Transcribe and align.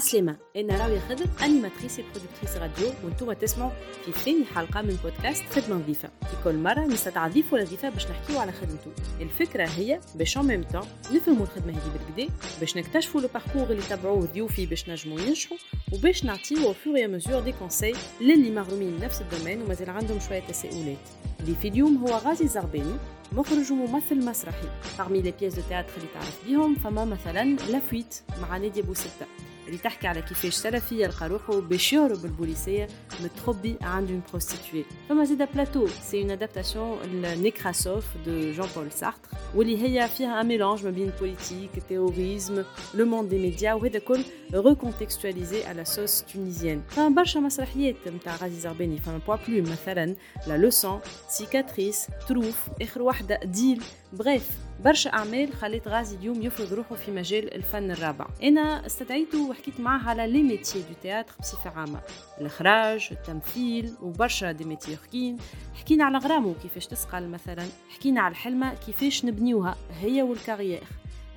عسلامة 0.00 0.36
أنا 0.56 0.76
راوية 0.76 0.98
خضر 0.98 1.26
animatrice 1.42 2.00
productrice 2.00 2.56
radio. 2.56 2.92
وأنتم 3.04 3.32
تسمعوا 3.32 3.70
في 4.04 4.12
ثاني 4.12 4.44
حلقة 4.44 4.82
من 4.82 4.98
بودكاست 5.04 5.44
خدمة 5.44 5.76
نظيفة 5.76 6.08
في 6.08 6.36
كل 6.44 6.54
مرة 6.54 6.80
نستدعى 6.80 7.30
ضيف 7.30 7.52
ولا 7.52 7.64
ضيفة 7.64 7.88
باش 7.88 8.06
نحكيو 8.06 8.38
على 8.38 8.52
خدمته 8.52 8.92
الفكرة 9.20 9.66
هي 9.66 10.00
باش 10.14 10.36
en 10.38 10.46
même 10.46 10.62
temps 10.62 10.82
نفهموا 11.12 11.46
الخدمة 11.46 11.72
هذه 11.72 11.92
بالقدا 11.92 12.34
باش 12.60 12.76
نكتشفوا 12.76 13.20
le 13.20 13.28
parcours 13.34 13.62
اللي 13.62 13.82
تبعوه 13.82 14.26
ضيوفي 14.26 14.66
باش 14.66 14.88
نجموا 14.88 15.20
ينجحوا 15.20 15.56
وباش 15.92 16.24
نعطيو 16.24 16.72
au 16.72 16.86
fur 16.86 17.08
et 17.08 17.15
à 17.15 17.19
mesure 17.19 17.40
des 17.40 17.52
conseils 17.52 17.94
للي 18.20 18.50
مغرومين 18.50 19.00
نفس 19.00 19.20
ال 19.20 19.25
domaine 19.25 19.62
ومازال 19.62 19.90
عندهم 19.90 20.20
شوية 20.20 20.40
تساؤلات. 20.40 20.98
l'invité 21.40 21.68
اليوم 21.68 21.96
هو 21.96 22.16
غازي 22.16 22.48
زرباني 22.48 22.96
مخرج 23.32 23.72
وممثل 23.72 24.24
مسرحي. 24.24 24.68
parmi 24.98 25.22
les 25.22 25.32
pièces 25.32 25.54
de 25.54 25.62
théâtre 25.70 25.96
اللي 25.96 26.08
تعرف 26.14 26.46
بيهم 26.46 26.74
فما 26.74 27.04
مثلا 27.04 27.44
La 27.44 27.64
Fuite 27.64 28.14
مع 28.42 28.56
نادية 28.56 28.82
بوستة 28.82 29.26
اللي 29.70 29.82
تحكي 29.82 30.06
على 30.06 30.22
كيفاش 30.22 30.54
سلفي 30.54 31.02
يلقى 31.02 31.28
روحه 31.28 31.60
باش 31.60 31.92
يهرب 31.92 32.24
البوليسية 32.24 32.88
متخبي 33.24 33.76
عند 33.82 34.10
une 34.10 34.22
prostituée 34.30 34.84
فما 35.08 35.24
زيدا 35.24 35.44
Plateau. 35.44 35.86
c'est 35.86 36.22
une 36.22 36.30
adaptation 36.30 36.98
ل 37.12 38.04
Nekrassov 38.26 38.52
de 38.52 38.66
Jean-Paul 38.76 38.92
Sartre 38.92 39.28
واللي 39.54 39.82
هي 39.82 40.08
فيها 40.08 40.40
un 40.40 40.46
mélange 40.46 40.84
ما 40.84 40.90
بين 40.90 41.12
politique 41.20 41.70
terrorisme 41.88 42.64
le 42.94 43.04
monde 43.04 43.28
des 43.28 43.38
médias 43.38 43.72
وهذا 43.72 43.98
كل 43.98 44.24
recontextualisé 44.54 45.64
à 45.64 45.71
la 45.71 45.84
sauce 45.84 46.22
tunisienne 46.22 46.82
فما 46.88 47.08
برشا 47.08 47.38
مسرحيات 47.38 47.96
نتاع 48.08 48.36
غازي 48.36 48.60
زرباني 48.60 48.98
فما 48.98 49.20
Bois 49.26 49.36
bleu 49.48 49.62
مثلا 49.62 50.16
La 50.46 50.56
Leçon 50.56 51.00
Cicatrice 51.28 52.06
Trêve 52.28 52.68
اخر 52.82 53.02
واحدة 53.02 53.40
ديل 53.44 53.82
bref 54.12 54.50
برشا 54.84 55.12
أعمال 55.12 55.52
خلت 55.52 55.88
غازي 55.88 56.16
اليوم 56.16 56.42
يفرض 56.42 56.72
روحه 56.72 56.94
في 56.94 57.10
مجال 57.10 57.54
الفن 57.54 57.90
الرابع. 57.90 58.26
أنا 58.42 58.86
استدعيته 58.86 59.50
وحكيت 59.50 59.80
معاه 59.80 60.08
على 60.08 60.26
les 60.26 60.42
métiers 60.42 60.82
du 60.82 60.94
théâtre 61.02 61.32
بصفة 61.40 61.70
عامة. 61.70 62.00
الإخراج 62.40 63.08
التمثيل 63.12 63.94
وبرشا 64.02 64.52
des 64.52 64.64
métiers 64.64 64.94
أخرين. 64.94 65.36
حكينا 65.74 66.04
على 66.04 66.18
غرامو 66.18 66.54
كيفاش 66.62 66.86
تسقل 66.86 67.28
مثلا. 67.28 67.64
حكينا 67.88 68.20
على 68.20 68.32
الحلمة 68.32 68.74
كيفاش 68.74 69.24
نبنيوها 69.24 69.76
هي 70.00 70.22
وال 70.22 70.34
carrière 70.34 70.82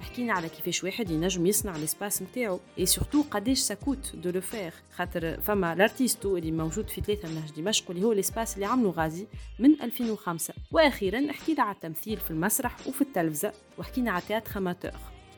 حكينا 0.04 0.34
على 0.34 0.50
كيفاش 0.50 0.84
واحد 0.84 1.10
ينجم 1.10 1.46
يصنع 1.46 1.78
l'espace 1.78 2.22
نتاعو. 2.22 2.60
et 2.80 2.86
surtout 2.86 3.22
قداش 3.32 3.60
ça 3.60 3.76
coûte 3.76 4.16
de 4.16 4.30
le 4.30 4.42
faire 4.42 4.74
خاطر 4.96 5.42
فما 5.42 5.76
L'Artisto 5.76 6.38
اللي 6.38 6.52
موجود 6.52 6.90
في 6.90 7.02
ثلاثة 7.02 7.30
من 7.30 7.36
نهج 7.36 7.52
دمشق 7.62 7.92
اللي 7.92 8.04
هو 8.06 8.14
l'espace 8.14 8.56
اللي 8.56 8.66
عملو 8.66 8.90
غازي 8.90 9.28
من 9.60 9.82
2005 9.82 10.54
وأخيرا 10.72 11.32
حكينا 11.32 11.64
على 11.64 11.76
التمثيل 11.76 12.18
في 12.18 12.32
المسرح 12.32 12.88
وفي 12.88 13.02
التلفزة 13.02 13.54
وحكينا 13.78 14.12
على 14.12 14.22
théâtre 14.28 14.58
amateur 14.58 14.92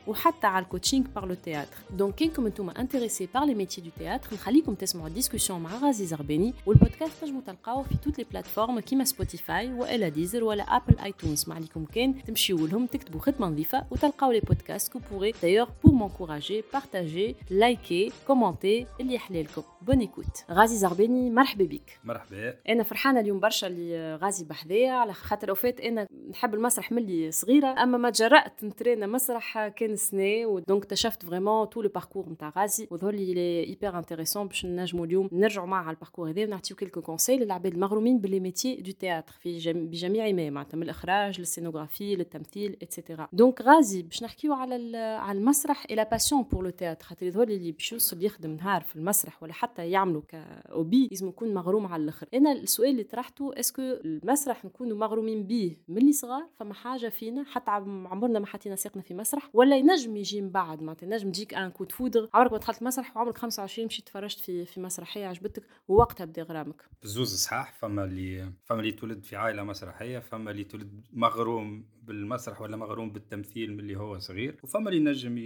وحتى 0.06 0.46
على 0.46 0.64
ال 0.64 0.69
coaching 0.69 1.06
par 1.14 1.26
le 1.26 1.34
théâtre 1.34 1.76
donc 1.90 2.14
كينكم 2.14 2.46
أنتم 2.46 2.70
intéressés 2.70 3.28
par 3.34 3.44
les 3.44 3.54
métiers 3.54 3.80
de 3.80 3.90
théâtre 3.98 4.34
نخليكم 4.34 4.74
تسمعوا 4.74 5.08
ال 5.08 5.13
discussion 5.13 5.60
مع 5.60 5.76
غازي 5.76 6.06
زرباني 6.06 6.54
والبودكاست 6.66 7.20
تنجموا 7.20 7.40
تلقاوه 7.46 7.82
في 7.82 7.96
toutes 8.04 8.18
les 8.18 8.24
plateformes 8.30 8.80
كيما 8.80 9.04
سبوتيفاي 9.04 9.72
والا 9.72 10.08
ديزر 10.08 10.44
ولا 10.44 10.62
ابل 10.62 10.98
ايتونز 10.98 11.48
ما 11.48 11.54
عليكم 11.54 11.84
كان 11.84 12.24
تمشيو 12.24 12.66
لهم 12.66 12.86
تكتبوا 12.86 13.20
خدمه 13.20 13.46
نظيفه 13.46 13.84
وتلقاو 13.90 14.32
les 14.32 14.40
podcasts 14.40 14.92
que 14.92 15.00
pourrez 15.10 15.32
d'ailleurs 15.42 15.68
pour 15.84 15.92
m'encourager 15.92 16.64
partager 16.72 17.36
liker 17.50 18.12
commenter 18.26 18.86
اللي 19.00 19.14
يحلى 19.14 19.42
لكم 19.42 19.62
bonne 19.82 20.00
écoute 20.00 20.44
غازي 20.50 20.76
زرباني 20.76 21.30
مرحبا 21.30 21.64
بك 21.64 21.98
مرحبا 22.04 22.54
أنا 22.68 22.82
فرحانه 22.82 23.20
اليوم 23.20 23.40
برشا 23.40 23.66
اللي 23.66 24.14
غازي 24.16 24.44
بحذايا 24.44 24.92
على 24.92 25.12
خاطر 25.12 25.50
وفات 25.50 25.80
أنا 25.80 26.06
نحب 26.30 26.54
المسرح 26.54 26.92
ملي 26.92 27.30
صغيره 27.30 27.82
اما 27.82 27.98
ما 27.98 28.10
تجرأت 28.10 28.64
نترينا 28.64 29.06
مسرح 29.06 29.68
كان 29.68 29.95
سنة 29.96 30.46
و 30.46 30.53
donc 30.53 30.82
اكتشفت 30.82 31.24
vraiment 31.24 31.68
tout 31.68 31.82
le 31.82 31.88
parcours 31.88 32.28
نتاع 32.28 32.52
غازي 32.58 32.88
وظهر 32.90 33.14
لي 33.14 33.34
لي 33.34 33.88
intéressant 33.88 34.46
باش 34.46 34.66
نجموا 34.66 35.06
اليوم 35.06 35.28
نرجعوا 35.32 35.66
معاه 35.66 35.82
على 35.82 35.94
ال 35.94 35.98
parcours 35.98 36.30
هذا 36.30 36.44
ونعطيو 36.44 36.76
quelques 36.76 37.02
conseils 37.02 37.36
للعباد 37.36 37.72
المغرومين 37.74 38.18
ب 38.18 38.23
les 38.23 38.40
métiers 38.40 38.74
de 38.76 38.90
théâtre 38.92 39.32
في 39.40 39.58
جم... 39.58 39.86
بجميع 39.86 40.32
ما 40.32 40.50
معناتها 40.50 40.76
من 40.76 40.82
الإخراج 40.82 41.40
لل 41.40 41.51
scénographie 41.51 42.16
للتمثيل 42.16 42.76
et 42.82 42.94
cetera 42.94 43.28
donc 43.32 43.62
غازي 43.62 44.02
باش 44.02 44.22
نحكيو 44.22 44.52
على 44.52 44.96
على 44.96 45.38
المسرح 45.38 45.86
la 45.90 46.02
passion 46.10 46.42
pour 46.42 46.64
le 46.64 46.70
théâtre 46.70 47.04
خاطر 47.04 47.26
يظهر 47.26 47.46
لي 47.46 47.56
اللي 47.56 47.72
باش 47.72 47.92
يوصل 47.92 48.24
يخدم 48.24 48.50
نهار 48.50 48.80
في 48.80 48.96
المسرح 48.96 49.42
ولا 49.42 49.52
حتى 49.52 49.90
يعملوا 49.90 50.22
كاوبي 50.28 51.08
لازم 51.10 51.28
يكون 51.28 51.54
مغروم 51.54 51.86
على 51.86 52.02
الآخر. 52.02 52.26
أنا 52.34 52.52
السؤال 52.52 52.90
اللي 52.90 53.02
طرحته 53.02 53.60
est-ce 53.60 53.75
que 53.75 53.82
المسرح 53.82 54.64
نكونوا 54.64 54.96
مغرومين 54.96 55.46
بيه 55.46 55.76
ملي 55.88 56.12
صغار؟ 56.12 56.46
فما 56.54 56.74
حاجة 56.74 57.08
فينا 57.08 57.44
حتى 57.44 57.70
عمرنا 57.70 58.38
ما 58.38 58.46
حطينا 58.46 58.76
ساقنا 58.76 59.02
في 59.02 59.14
مسرح 59.14 59.50
ولا 59.54 59.76
ينجم 59.90 60.16
يجي 60.16 60.40
من 60.42 60.50
بعد 60.50 60.82
معناتها 60.82 61.06
نجم 61.06 61.32
تجيك 61.32 61.54
un 61.54 61.70
coup 61.70 61.85
de 61.85 61.92
foudre. 61.92 62.28
عمرك 62.34 62.52
ما 62.52 62.58
دخلت 62.58 62.82
مسرح 62.82 63.16
وعمرك 63.16 63.38
25 63.38 63.86
مشيت 63.86 64.06
تفرجت 64.06 64.40
في 64.40 64.64
في 64.64 64.80
مسرحية 64.80 65.26
عجبتك 65.26 65.62
ووقتها 65.88 66.24
بدا 66.24 66.42
غرامك 66.42 66.82
بزوز 67.02 67.34
صحاح 67.34 67.74
فما 67.74 68.04
اللي 68.04 68.52
فما 68.64 68.80
اللي 68.80 68.92
تولد 68.92 69.24
في 69.24 69.36
عائلة 69.36 69.62
مسرحية 69.62 70.18
فما 70.18 70.50
اللي 70.50 70.64
تولد 70.64 71.04
مغروم 71.12 71.86
بالمسرح 72.02 72.60
ولا 72.60 72.76
مغروم 72.76 73.10
بالتمثيل 73.12 73.72
من 73.72 73.80
اللي 73.80 73.96
هو 73.96 74.18
صغير 74.18 74.60
وفما 74.62 74.90
اللي 74.90 75.00
نجم 75.00 75.36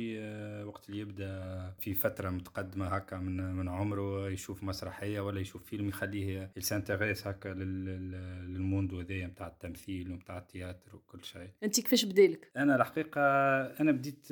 وقت 0.68 0.88
اللي 0.88 1.00
يبدأ 1.00 1.74
في 1.78 1.94
فترة 1.94 2.30
متقدمة 2.30 2.86
هكا 2.86 3.16
من 3.18 3.54
من 3.54 3.68
عمره 3.68 4.30
يشوف 4.30 4.62
مسرحية 4.62 5.20
ولا 5.20 5.40
يشوف 5.40 5.64
فيلم 5.64 5.88
يخليه 5.88 6.52
يس'intéresse 6.56 7.26
هكا 7.26 7.48
لل 7.48 7.90
monde 7.90 8.94
هذايا 8.94 9.26
نتاع 9.26 9.46
التمثيل 9.46 10.12
ونتاع 10.12 10.38
ال 10.38 10.45
théâtre 10.45 10.96
وكل 10.96 11.24
شيء. 11.24 11.50
أنت 11.62 11.80
كيفاش 11.80 12.04
بدالك 12.04 12.50
أنا 12.56 12.76
الحقيقة 12.76 13.20
أنا 13.80 13.92
بديت 13.92 14.29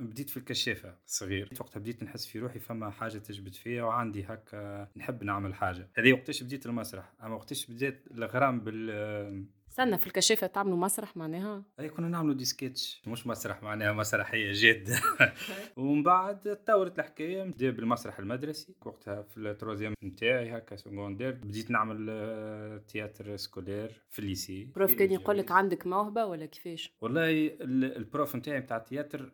بديت 0.00 0.30
في 0.30 0.36
الكشافة 0.36 0.94
صغير. 1.06 1.50
وقتها 1.60 1.80
بديت 1.80 2.02
نحس 2.02 2.26
في 2.26 2.38
روحي 2.38 2.58
فما 2.58 2.90
حاجة 2.90 3.18
تجبد 3.18 3.54
فيا 3.54 3.82
وعندي 3.82 4.24
هكا 4.24 4.88
نحب 4.96 5.24
نعمل 5.24 5.54
حاجة. 5.54 5.88
هذه 5.94 6.12
وقتاش 6.12 6.42
بديت 6.42 6.66
المسرح. 6.66 7.12
أما 7.22 7.34
وقتاش 7.34 7.70
بديت 7.70 8.04
الغرام 8.10 8.60
بال 8.60 9.46
استنى 9.78 9.98
في 9.98 10.06
الكشافة 10.06 10.46
تعملوا 10.46 10.76
مسرح 10.76 11.16
معناها؟ 11.16 11.62
أي 11.80 11.88
كنا 11.88 12.08
نعملوا 12.08 12.34
des 12.34 12.44
sketchs 12.44 13.02
مش 13.06 13.26
مسرح 13.26 13.62
معناها 13.62 13.92
مسرحية 13.92 14.52
جاده 14.52 15.00
ومن 15.76 16.02
بعد 16.02 16.40
تطورت 16.40 16.98
الحكاية. 16.98 17.42
بديت 17.42 17.74
بالمسرح 17.74 18.18
المدرسي 18.18 18.74
وقتها 18.84 19.22
في 19.22 19.36
ال 19.36 19.42
troisième 19.42 19.94
نتاعي 20.04 20.56
هكا 20.56 20.76
secondaire 20.76 21.30
بديت 21.30 21.70
نعمل 21.70 22.80
théâtre 22.88 23.36
scolaire 23.36 24.02
في 24.10 24.18
ال 24.18 24.25
lycée. 24.25 24.68
prof 24.76 24.94
كان 24.94 25.12
يقول 25.12 25.38
لك 25.38 25.50
عندك 25.52 25.86
موهبة 25.86 26.24
ولا 26.24 26.46
كيفاش؟ 26.46 26.92
والله 27.00 27.56
ال 27.60 27.75
prof 27.75 28.36
نتاعي 28.36 28.60
نتاع 28.60 28.76
ال 28.76 28.83
théâtre 28.83 29.32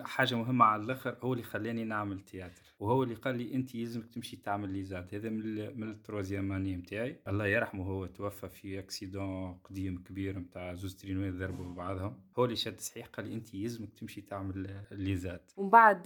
حاجة 0.00 0.34
مهمة 0.34 0.64
على 0.64 0.82
الآخر 0.82 1.16
هو 1.22 1.32
اللي 1.32 1.44
خلاني 1.44 1.84
نعمل 1.84 2.20
théâtre. 2.20 2.62
وهو 2.78 3.02
اللي 3.02 3.14
قال 3.14 3.38
لي 3.38 3.54
أنت 3.54 3.74
يلزمك 3.74 4.14
تمشي 4.14 4.36
تعمل 4.36 4.70
l'ISAD 4.70 5.14
هذا 5.14 5.28
من 5.28 5.80
من 5.80 5.90
ال 5.90 5.96
troisième 5.96 6.52
année 6.52 6.76
نتاعي. 6.76 7.20
الله 7.28 7.46
يرحمه 7.46 7.84
هو 7.84 8.06
توفى 8.06 8.48
في 8.48 8.78
accident 8.78 9.54
قديم. 9.64 9.85
كبير 9.94 10.38
نتاع 10.38 10.74
زوز 10.74 10.94
ترينوات 10.94 11.32
ضربوا 11.32 11.64
ببعضهم. 11.64 12.16
هو 12.38 12.44
اللي 12.44 12.56
شد 12.56 12.80
صحيح 12.80 13.06
قال 13.06 13.26
لي 13.26 13.34
أنت 13.34 13.54
يلزمك 13.54 13.88
تمشي 14.00 14.20
تعمل 14.20 14.84
l'ISAD 14.90 15.52
ومن 15.56 15.70
بعد 15.70 16.02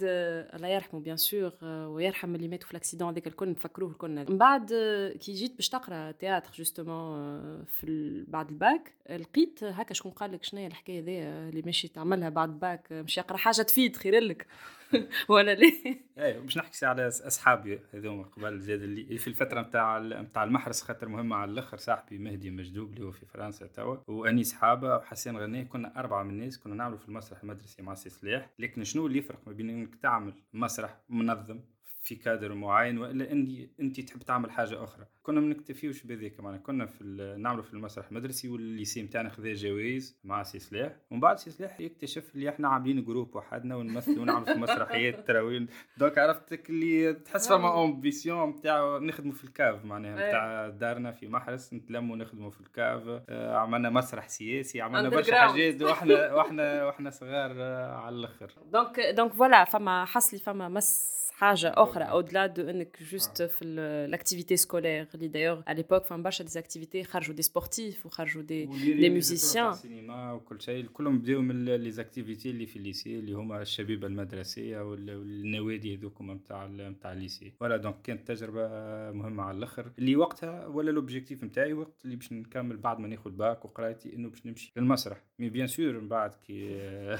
الله 0.53 0.67
يرحمه 0.67 0.99
bien 0.99 1.17
sûr 1.17 1.51
ويرحم 1.63 2.35
اللي 2.35 2.47
ماتوا 2.47 2.65
في 2.65 2.71
ال 2.71 2.75
accident 2.75 3.09
هذاك 3.09 3.27
الكل 3.27 3.49
نفكروه 3.49 3.93
كلنا 3.93 4.29
من 4.29 4.37
بعد 4.37 4.73
كي 5.19 5.33
جيت 5.33 5.55
باش 5.55 5.69
تقرأ 5.69 6.11
théâtre 6.11 6.51
justement 6.53 7.63
في 7.65 8.23
بعد 8.27 8.49
الباك 8.49 8.93
لقيت 9.09 9.63
هكا 9.63 9.93
شكون 9.93 10.11
قال 10.11 10.31
لك 10.31 10.43
شنو 10.43 10.59
هي 10.59 10.67
الحكاية 10.67 10.99
هذه 10.99 11.49
اللي 11.49 11.61
ماشي 11.61 11.87
تعملها 11.87 12.29
بعد 12.29 12.49
الباك 12.49 12.91
مش 12.91 13.17
يقرأ 13.17 13.37
حاجة 13.37 13.61
تفيد 13.61 13.97
خير 13.97 14.19
لك. 14.19 14.47
ولا 15.29 15.55
ليه؟ 15.55 16.01
إيه 16.17 16.39
باش 16.39 16.57
نحكي 16.57 16.85
على 16.85 17.07
أصحابي 17.07 17.79
هذوما 17.93 18.23
قبل 18.23 18.59
زاد 18.59 18.81
اللي 18.81 19.17
في 19.17 19.27
الفترة 19.27 19.61
نتاع 19.61 19.99
نتاع 19.99 20.43
المحرس 20.43 20.81
خاطر 20.81 21.07
مهمة 21.07 21.35
على 21.35 21.51
الأخر 21.51 21.77
صاحبي 21.77 22.17
مهدي 22.17 22.49
مجدوب 22.49 22.93
اللي 22.93 23.05
هو 23.05 23.11
في 23.11 23.25
فرنسا 23.25 23.67
توا 23.67 23.97
وأني 24.07 24.43
صحابة 24.43 24.95
وحسين 24.95 25.37
غنيه 25.37 25.63
كنا 25.63 25.99
أربعة 25.99 26.23
من 26.23 26.29
الناس 26.29 26.59
كنا 26.59 26.75
نعملوا 26.75 26.97
في 26.97 27.09
المسرح 27.09 27.43
المدرسي 27.43 27.81
مع 27.81 27.93
سي 27.93 28.41
لكن 28.59 28.83
شنو 28.83 29.07
اللي 29.07 29.17
يفرق 29.17 29.39
ما 29.47 29.53
بين 29.53 29.69
إنك 29.69 29.95
تعمل 29.95 30.33
مسرح 30.53 30.97
منظم 31.09 31.59
في 32.03 32.15
كادر 32.15 32.53
معين 32.53 32.97
وإلا 32.97 33.31
إني 33.31 33.69
انت 33.79 33.99
تحب 33.99 34.19
تعمل 34.19 34.51
حاجة 34.51 34.83
أخرى. 34.83 35.05
كنا 35.23 35.39
ما 35.39 35.47
نكتفيوش 35.47 36.03
بذيك 36.03 36.39
معنا 36.39 36.57
كنا 36.57 36.85
في 36.85 37.03
نعملوا 37.39 37.63
في 37.63 37.73
المسرح 37.73 38.07
المدرسي 38.07 38.49
وال 38.49 38.64
lycée 38.64 39.01
نتاعنا 39.03 39.29
خذا 39.29 39.53
جوائز 39.53 40.19
مع 40.23 40.43
سي 40.43 40.59
سلاح 40.59 40.95
ومن 41.11 41.19
بعد 41.19 41.37
سي 41.37 41.51
سلاح 41.51 41.79
يكتشف 41.79 42.35
اللي 42.35 42.49
إحنا 42.49 42.67
عاملين 42.67 43.03
groupe 43.03 43.35
وحدنا 43.35 43.75
ونمثل 43.75 44.19
ونعمل 44.19 44.45
في 44.45 44.53
مسرحيات 44.53 45.19
تراويل. 45.27 45.69
donc 45.97 46.17
عرفتك 46.17 46.69
اللي 46.69 47.13
تحس 47.13 47.49
فما 47.49 47.83
ambition 47.83 48.49
نتاع 48.49 48.97
نخدموا 48.97 49.33
في 49.33 49.43
ال 49.43 49.51
cave 49.51 49.85
معناها. 49.85 50.15
نتاع 50.29 50.69
دارنا 50.69 51.11
في 51.11 51.27
محرس 51.27 51.73
نتلموا 51.73 52.17
نخدموا 52.17 52.49
في 52.49 52.61
ال 52.61 52.68
cave. 52.68 53.03
آه 53.29 53.55
عملنا 53.57 53.89
مسرح 53.89 54.29
سياسي 54.29 54.81
عملنا 54.81 55.09
برشا 55.09 55.35
حاجات. 55.47 55.81
وإحنا 55.81 56.33
وإحنا 56.33 56.85
وإحنا 56.85 57.09
صغار 57.09 57.51
آه 57.57 57.95
على 57.95 58.15
الأخر. 58.15 58.51
donc 58.65 58.99
donc 58.99 59.33
voilà 59.33 59.63
فما 59.65 60.05
حصلي 60.05 60.39
فما 60.39 60.69
مس 60.69 61.20
حاجة 61.41 61.73
أخرى 61.75 62.03
au-delà 62.03 62.45
de 62.47 62.69
إنك 62.69 63.03
juste 63.11 63.43
في 63.43 63.65
ال 63.65 63.75
activité 63.75 64.57
scolaire 64.57 65.07
اللي 65.15 65.27
d'ailleurs 65.27 65.61
على 65.67 65.77
l'époque 65.77 66.05
فما 66.05 66.23
برشا 66.23 66.43
des 66.43 66.58
activités 66.58 67.03
خرجوا 67.03 67.35
des 67.35 67.41
sportifs 67.41 68.05
وخرجوا 68.05 68.41
des 68.41 68.65
des 68.65 69.09
musiciens 69.09 69.69
السينما 69.69 70.33
وكل 70.33 70.61
شيء 70.61 70.85
كلهم 70.85 71.19
بداو 71.19 71.41
من 71.41 71.65
les 71.65 71.91
activités 71.91 72.49
اللي 72.49 72.65
في 72.65 72.75
ال 72.75 72.82
lycée 72.82 73.19
اللي 73.19 73.33
هما 73.33 73.61
الشبيبه 73.61 74.07
المدرسيه 74.07 74.81
والنوادي 74.81 75.95
هذوك 75.97 76.21
نتاع 76.21 76.67
نتاع 76.67 77.13
ال 77.13 77.19
lycée 77.19 77.51
voilà 77.59 77.77
donc 77.77 77.95
كانت 78.03 78.27
تجربة 78.27 78.67
مهمة 79.11 79.43
على 79.43 79.57
الأخر. 79.57 79.91
اللي 79.99 80.15
وقتها 80.15 80.67
ولا 80.67 80.91
l'objectif 80.91 81.43
نتاعي 81.43 81.73
وقت 81.73 82.05
اللي 82.05 82.15
باش 82.15 82.33
نكمل 82.33 82.77
بعد 82.77 82.99
ما 82.99 83.07
ناخذ 83.07 83.31
باك 83.31 83.65
وقرايتي 83.65 84.15
إنه 84.15 84.29
باش 84.29 84.45
نمشي 84.45 84.73
للمسرح. 84.77 85.23
mais 85.39 85.49
bien 85.49 85.67
sûr 85.67 85.93
من 85.93 86.07
بعد 86.07 86.33
كي 86.33 86.77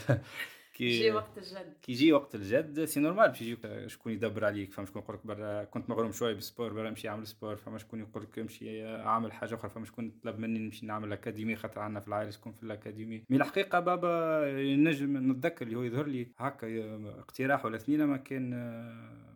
كي 0.73 0.83
يجي 0.83 1.11
وقت 1.11 1.37
الجد 1.37 1.73
كي 1.81 1.91
يجي 1.91 2.13
وقت 2.13 2.35
الجد 2.35 2.85
c'est 2.85 2.99
normal 2.99 3.27
باش 3.27 3.41
يجيك 3.41 3.87
شكون 3.87 4.11
يدبر 4.11 4.45
عليك 4.45 4.73
فما 4.73 4.85
شكون 4.85 5.01
يقول 5.01 5.15
لك 5.15 5.27
برا 5.27 5.63
كنت 5.63 5.89
مغروم 5.89 6.11
شوية 6.11 6.33
بال 6.33 6.45
sport 6.45 6.73
برا 6.73 6.89
نمشي 6.89 7.07
نعمل 7.07 7.27
sport 7.27 7.55
فما 7.55 7.77
شكون 7.77 7.99
يقول 7.99 8.23
لك 8.23 8.39
امشي 8.39 8.85
اعمل 8.85 9.31
حاجة 9.33 9.55
أخرى 9.55 9.69
فما 9.69 9.85
شكون 9.85 10.11
طلب 10.23 10.39
مني 10.39 10.59
نمشي 10.59 10.85
نعمل 10.85 11.13
académie 11.13 11.55
خاطر 11.55 11.79
عندنا 11.79 11.99
في 11.99 12.07
العائله 12.07 12.31
شكون 12.31 12.51
في 12.53 12.63
ال 12.63 12.70
académie 12.70 13.23
mais 13.29 13.37
الحقيقة 13.37 13.79
بابا 13.79 14.41
نجم 14.75 15.31
نتذكر 15.31 15.65
اللي 15.65 15.77
هو 15.77 15.83
يظهر 15.83 16.07
لي 16.07 16.27
هكا 16.37 16.67
اقتراح 17.19 17.65
ولا 17.65 17.75
اثنين 17.75 18.03
ما 18.03 18.17
كان 18.17 18.53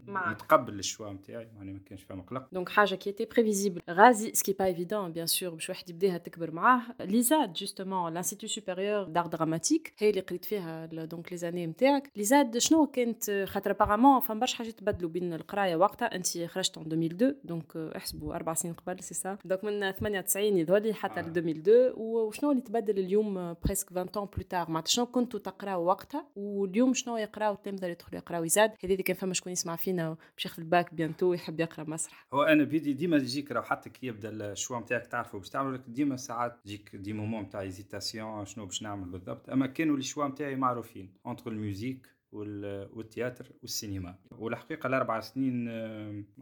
معك. 0.08 0.36
يتقبل 0.36 0.80
ال 0.80 0.85
choix 0.85 1.14
نتاعي 1.14 1.48
يعني 1.58 1.74
ما 1.74 1.80
كانش 1.86 2.04
فما 2.04 2.22
قلق 2.22 2.48
donc 2.52 2.70
حاجة 2.70 2.96
qui 2.96 3.12
était 3.12 3.26
prévisible 3.26 3.82
غازي 3.90 4.34
ce 4.34 4.42
qui 4.42 4.54
est 4.54 4.60
pas 4.60 4.66
évident 4.66 5.12
bien 5.12 5.28
sûr 5.28 5.50
باش 5.50 5.70
واحد 5.70 5.90
يبداها 5.90 6.18
تكبر 6.18 6.52
معاه. 6.52 6.82
l'ISAD 7.00 7.54
justement 7.54 8.14
l'institut 8.14 8.48
supérieur 8.48 9.04
d'art 9.04 9.28
dramatique 9.28 9.94
هي 9.98 10.10
اللي 10.10 10.22
قريت 10.22 10.46
فيها 10.46 10.86
donc 10.86 11.32
les 11.32 11.38
années 11.38 11.68
نتاعك. 11.68 12.12
l'ISAD 12.16 12.58
شنو 12.58 12.88
كانت؟ 12.88 13.46
خاطر 13.48 13.72
apparemment 13.72 14.20
فما 14.20 14.40
برشا 14.40 14.58
حاجات 14.58 14.80
تبدلوا 14.80 15.10
بين 15.10 15.34
القراية 15.34 15.76
وقتها. 15.76 16.16
أنت 16.16 16.38
خرجت 16.38 16.78
2002 16.78 17.36
donc 17.44 17.78
احسبوا 17.78 18.36
أربع 18.36 18.54
سنين 18.54 18.74
قبل 18.74 19.04
c'est 19.04 19.14
ça 19.14 19.38
donc 19.46 19.64
من 19.64 19.92
98 19.92 20.58
يظهر 20.58 20.94
حتى 20.94 21.22
ل 21.22 21.26
2002 21.26 21.94
وشنو 21.98 22.52
اللي 22.52 22.62
تبدل 22.62 23.00
اليوم 23.00 23.54
presque 23.64 23.92
20 23.92 24.08
ans 24.08 24.36
plus 24.36 24.44
tard 24.50 24.70
معناتها 24.70 24.90
شنو 24.90 25.06
كنتوا 25.06 25.40
تقراو 25.40 25.86
وقتها؟ 25.86 26.26
واليوم 26.36 26.94
شنو 26.94 27.18
يقراو 27.18 27.54
التلامذه 27.54 27.82
اللي 27.82 27.92
يدخلوا 27.92 28.22
يقراو؟ 28.22 28.44
يزاد 28.44 28.72
هذه 28.84 29.02
كان 29.02 29.16
فما 29.16 29.34
شكون 29.34 29.52
يسمع 29.52 29.76
فينا. 29.76 29.95
فينا 29.96 30.18
باش 30.36 30.46
ياخذ 30.46 30.62
ال 30.62 30.70
bac 30.70 30.94
bientôt 30.94 31.34
يحب 31.34 31.60
يقرأ 31.60 31.84
مسرح. 31.90 32.28
هو 32.34 32.44
أنا 32.44 32.64
بيدي 32.64 32.94
ديما 32.94 33.18
يجيك 33.18 33.52
راه 33.52 33.62
حتى 33.62 33.90
كي 33.90 34.08
يبدأ 34.08 34.30
ال 34.30 34.38
choix 34.38 34.80
نتاعك 34.80 35.08
تعرفوا 35.08 35.40
باش 35.40 35.50
تعمل 35.50 35.74
لك 35.74 35.82
ديما 35.88 36.16
ساعات 36.18 36.60
تجيك 36.64 36.96
des 36.96 37.14
moments 37.14 37.44
نتاع 37.44 37.62
hésitation 37.62 38.46
شنو 38.46 38.66
باش 38.66 38.84
نعمل 38.84 39.10
بالضبط. 39.10 39.50
أما 39.50 39.68
كانوا 39.68 39.98
les 39.98 40.04
choix 40.04 40.28
نتاعي 40.28 40.56
معروفين 40.56 41.14
entre 41.26 41.52
ال 41.52 41.60
musique 41.60 42.15
وال 42.32 42.58
théâtre 42.58 43.52
والسينما. 43.62 44.16
والحقيقة 44.32 44.88
الأربع 44.88 45.20
سنين 45.20 45.68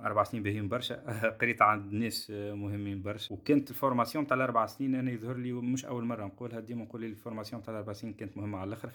أربع 0.01 0.23
سنين 0.23 0.43
باهيين 0.43 0.67
برشا 0.67 0.95
قريت 1.41 1.61
عند 1.61 1.93
ناس 1.93 2.31
مهمين 2.31 3.01
برشا. 3.01 3.33
وكانت 3.33 3.69
ال 3.69 3.75
formation 3.75 4.27
تاع 4.27 4.37
الأربع 4.37 4.65
سنين 4.65 4.95
أنا 4.95 5.11
يظهر 5.11 5.37
لي 5.37 5.51
مش 5.51 5.85
أول 5.85 6.03
مرة 6.05 6.25
نقولها 6.25 6.59
ديما 6.59 6.83
نقول 6.83 7.01
لي 7.01 7.07
ال 7.07 7.13
formation 7.13 7.61
تاع 7.61 7.73
الأربع 7.73 7.93
سنين 7.93 8.13
كانت 8.13 8.37
مهمة 8.37 8.57
على 8.57 8.67
الأخر 8.67 8.89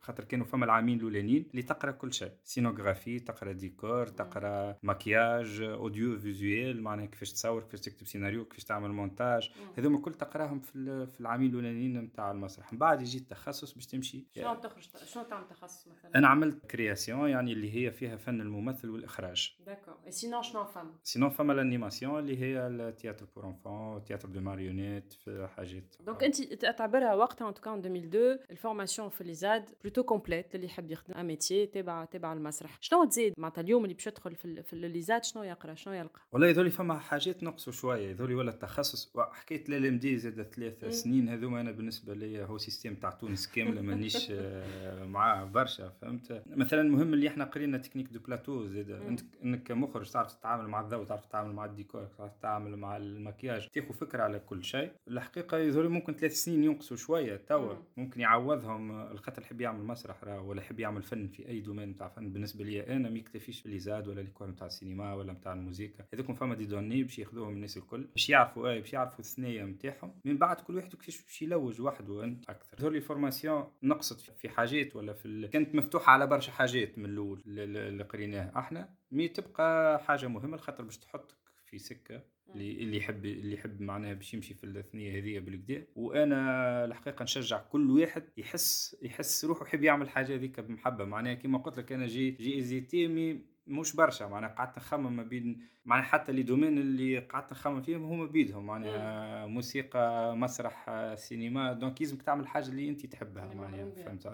خاطر 0.00 0.24
كانوا 0.24 0.46
فما 0.46 0.64
العامين 0.64 0.98
الأولانيين 0.98 1.46
اللي 1.50 1.62
تقرأ 1.62 1.90
كل 1.90 2.12
شيء. 2.12 2.32
scénographie 2.44 3.18
تقرأ 3.18 3.52
ديكور 3.52 4.06
تقرأ 4.06 4.76
maquillage 4.82 5.60
audiovisuel 5.60 6.82
معناها 6.82 7.06
كيفاش 7.06 7.32
تصور 7.32 7.62
كيفاش 7.62 7.80
تكتب 7.80 8.06
سيناريو 8.06 8.44
كيفاش 8.44 8.64
تعمل 8.64 8.92
مونتاج. 8.92 9.50
هذوما 9.78 9.98
كل 9.98 10.14
تقراهم 10.14 10.60
في 10.60 11.06
في 11.06 11.20
العامين 11.20 11.50
الأولانيين 11.50 12.00
نتاع 12.00 12.30
المسرح. 12.30 12.72
من 12.72 12.78
بعد 12.78 13.00
يجي 13.00 13.18
التخصص 13.18 13.74
باش 13.74 13.86
تمشي. 13.86 14.26
شنو 14.34 14.54
تخرج 14.54 14.88
شنو 15.04 15.22
تعمل 15.22 15.48
تخصص 15.48 15.88
مثلا؟ 15.88 16.18
أنا 16.18 16.28
عملت 16.32 16.66
création 16.66 17.28
يعني 17.28 17.52
اللي 17.52 17.74
هي 17.76 17.90
فيها 17.90 18.16
فن 18.16 18.40
الممثل 18.40 18.90
والإخراج. 18.90 19.56
d'accord 19.66 19.94
et 20.06 20.12
sinon 20.12 20.42
شنو 20.42 20.64
فما 20.64 20.92
sinon 21.02 21.30
فما 21.30 21.52
ال 21.52 21.59
animation 21.59 22.18
اللي 22.18 22.38
هي 22.40 22.66
ال 22.66 22.74
théâtre 22.74 23.26
pour 23.36 23.46
enfants 23.46 23.96
ال 23.96 24.00
théâtre 24.00 24.28
de 24.28 24.40
marionnettes 24.40 25.12
في 25.12 25.48
حاجات. 25.56 25.94
donc 26.06 26.24
انت 26.24 26.42
تعتبرها 26.42 27.14
وقتها 27.14 27.48
en 27.48 27.54
tout 27.54 27.65
cas 27.65 27.74
2002 27.74 28.38
ال 28.50 28.56
formation 28.56 29.08
في 29.08 29.24
l'ISAD 29.24 29.70
plutôt 29.82 30.02
complète 30.02 30.54
اللي 30.54 30.66
يحب 30.66 30.90
يخدم 30.90 31.14
un 31.14 31.26
métier 31.26 31.66
تبع 31.66 32.04
تبع 32.04 32.32
المسرح. 32.32 32.78
شنو 32.80 33.04
تزيد 33.04 33.34
معناتها 33.38 33.62
اليوم 33.62 33.84
اللي 33.84 33.94
باش 33.94 34.06
يدخل 34.06 34.34
في, 34.34 34.62
في 34.62 34.76
l'ISAD 34.76 35.24
شنو 35.24 35.42
يقرأ؟ 35.42 35.74
شنو 35.74 35.94
يلقى؟ 35.94 36.20
والله 36.32 36.48
يذولي 36.48 36.70
فما 36.70 36.98
حاجات 36.98 37.42
نقصوا 37.42 37.72
شوية. 37.72 38.10
يذولي 38.10 38.34
ولا 38.34 38.50
التخصص. 38.50 39.12
حكيت 39.32 39.68
LMD 39.68 40.18
زادة 40.18 40.42
ثلاث 40.42 40.84
سنين 40.84 41.28
هذوما 41.28 41.60
أنا 41.60 41.70
بالنسبة 41.70 42.14
لي 42.14 42.44
هو 42.44 42.58
système 42.58 42.94
تاع 42.94 43.10
تونس 43.10 43.48
كاملة 43.48 43.80
مانيش 43.80 44.32
معاه 45.14 45.44
برشا 45.44 45.88
فهمت؟ 45.88 46.21
مثلا 46.46 46.80
المهم 46.80 47.14
اللي 47.14 47.28
إحنا 47.28 47.44
قرينا 47.44 47.78
technique 47.78 48.08
de 48.08 48.20
plateau 48.20 48.66
زيد. 48.66 48.90
انت 48.90 49.20
انك 49.44 49.62
كمخرج 49.62 50.10
تعرف 50.10 50.32
تتعامل 50.32 50.68
مع 50.68 50.80
الضوء 50.80 51.04
تعرف 51.04 51.26
تتعامل 51.26 51.54
مع 51.54 51.64
الديكور 51.64 52.04
تعرف 52.18 52.32
تتعامل 52.32 52.76
مع 52.76 52.96
المكياج. 52.96 53.68
تاخذ 53.68 53.92
فكرة 53.94 54.22
على 54.22 54.38
كل 54.38 54.64
شيء. 54.64 54.90
الحقيقة 55.08 55.58
يظهر 55.58 55.88
ممكن 55.88 56.12
ثلاث 56.12 56.32
سنين 56.32 56.64
ينقصوا 56.64 56.96
شوية 56.96 57.36
توا. 57.36 57.74
ممكن 57.96 58.20
يعوضهم 58.20 59.00
الخاطر 59.00 59.42
يحب 59.42 59.60
يعمل 59.60 59.84
مسرح 59.84 60.24
ولا 60.24 60.60
يحب 60.60 60.80
يعمل 60.80 61.02
فن 61.02 61.28
في 61.28 61.48
أي 61.48 61.60
domaine 61.60 61.88
نتاع 61.88 62.08
فن. 62.08 62.32
بالنسبة 62.32 62.64
لي 62.64 62.96
أنا 62.96 63.10
ما 63.10 63.18
يكتفيش 63.18 63.66
l'ISAD 63.66 64.08
ولا 64.08 64.20
l'école 64.20 64.48
نتاع 64.48 64.66
السينما 64.66 65.14
ولا 65.14 65.32
نتاع 65.32 65.52
الموسيقى. 65.52 66.04
هذوكم 66.14 66.34
فما 66.34 66.54
des 66.54 66.64
données 66.66 67.02
باش 67.02 67.18
ياخذوهم 67.18 67.52
الناس 67.52 67.76
الكل. 67.76 68.02
باش 68.14 68.30
يعرفوا 68.30 68.70
اي 68.70 68.80
باش 68.80 68.92
يعرفوا 68.92 69.18
الثنيه 69.20 69.64
نتاعهم 69.64 70.14
من 70.24 70.36
بعد 70.36 70.60
كل 70.60 70.76
واحد 70.76 70.94
كيفاش 70.94 71.22
باش 71.22 71.42
يلوج 71.42 71.80
وحده 71.80 72.24
أنت 72.24 72.50
أكثر. 72.50 72.76
يظهر 72.78 72.90
لي 72.90 73.00
formation 73.00 73.64
نقصت 73.82 74.20
في 74.20 74.48
حاجات 74.48 74.96
ولا 74.96 75.12
في 75.12 75.26
ال... 75.26 75.50
كانت 75.50 75.74
مفتوحة 75.74 76.11
على 76.12 76.26
برشا 76.26 76.52
حاجات 76.52 76.98
من 76.98 77.04
الأول 77.04 77.42
اللي 77.46 78.04
قريناه 78.04 78.52
أحنا 78.58 78.88
mais 79.10 79.28
تبقى 79.28 79.98
حاجة 80.04 80.26
مهمة 80.26 80.56
خاطر 80.56 80.84
باش 80.84 80.98
تحطك 80.98 81.36
في 81.66 81.78
سكة 81.78 82.22
اللي 82.54 82.72
اللي 82.72 82.96
يحب 82.96 83.24
اللي 83.24 83.54
يحب 83.54 83.80
معناها 83.80 84.14
باش 84.14 84.34
يمشي 84.34 84.54
في 84.54 84.64
الثنيه 84.64 85.18
هذه 85.18 85.38
بالكدا. 85.38 85.86
وأنا 85.96 86.84
الحقيقة 86.84 87.22
نشجع 87.22 87.58
كل 87.58 87.90
واحد 87.90 88.24
يحس 88.36 88.96
يحس 89.02 89.44
روحه 89.44 89.66
يحب 89.66 89.84
يعمل 89.84 90.08
حاجة 90.10 90.34
هذيك 90.34 90.60
بمحبة. 90.60 91.04
معناها 91.04 91.34
كيما 91.34 91.58
قلت 91.58 91.78
لك 91.78 91.92
أنا 91.92 92.06
j'ai 92.06 92.30
j'ai 92.30 92.58
hésité 92.58 93.08
mais 93.08 93.51
مش 93.66 93.96
برشا 93.96 94.24
معناها 94.24 94.50
قعدت 94.50 94.76
نخمم 94.76 95.16
ما 95.16 95.22
بين 95.22 95.72
معناها 95.84 96.04
حتى 96.04 96.32
les 96.32 96.42
domaines 96.42 96.78
اللي 96.78 97.18
قعدت 97.18 97.52
نخمم 97.52 97.82
فيهم 97.82 98.04
هما 98.04 98.26
بيدهم 98.26 98.66
معناها 98.66 99.46
موسيقى 99.46 100.36
مسرح 100.36 101.14
سينما 101.14 101.72
donc 101.72 102.00
يلزمك 102.00 102.22
تعمل 102.22 102.46
حاجة 102.46 102.68
اللي 102.68 102.88
انت 102.88 103.06
تحبها 103.06 103.54
معناها 103.54 103.90
فهمت 103.90 104.26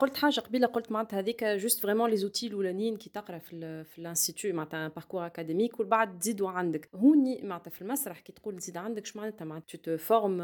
قلت 0.00 0.16
حاجة 0.16 0.40
قبيلة 0.40 0.66
قلت 0.66 0.92
معناتها 0.92 1.18
هذيك 1.18 1.44
juste 1.44 1.82
vraiment 1.82 2.10
les 2.10 2.16
outils 2.16 2.46
الأولانيين 2.46 2.96
كي 2.96 3.10
تقرأ 3.10 3.38
في 3.38 3.84
في 3.84 3.98
ال 3.98 4.04
institut 4.04 4.52
معناتها 4.56 4.88
parcours 4.88 5.26
académique 5.26 5.80
والبعد 5.80 6.18
تزيدوا 6.18 6.50
عندك. 6.50 6.88
هوني 6.94 7.42
معناتها 7.42 7.70
في 7.70 7.82
المسرح 7.82 8.20
كي 8.20 8.32
تقول 8.32 8.56
تزيد 8.56 8.76
عندك 8.76 9.06
شو 9.06 9.18
معناتها؟ 9.18 9.44
معناتها 9.44 9.66
tu 9.66 9.78
te 9.78 9.96
formes 9.96 10.36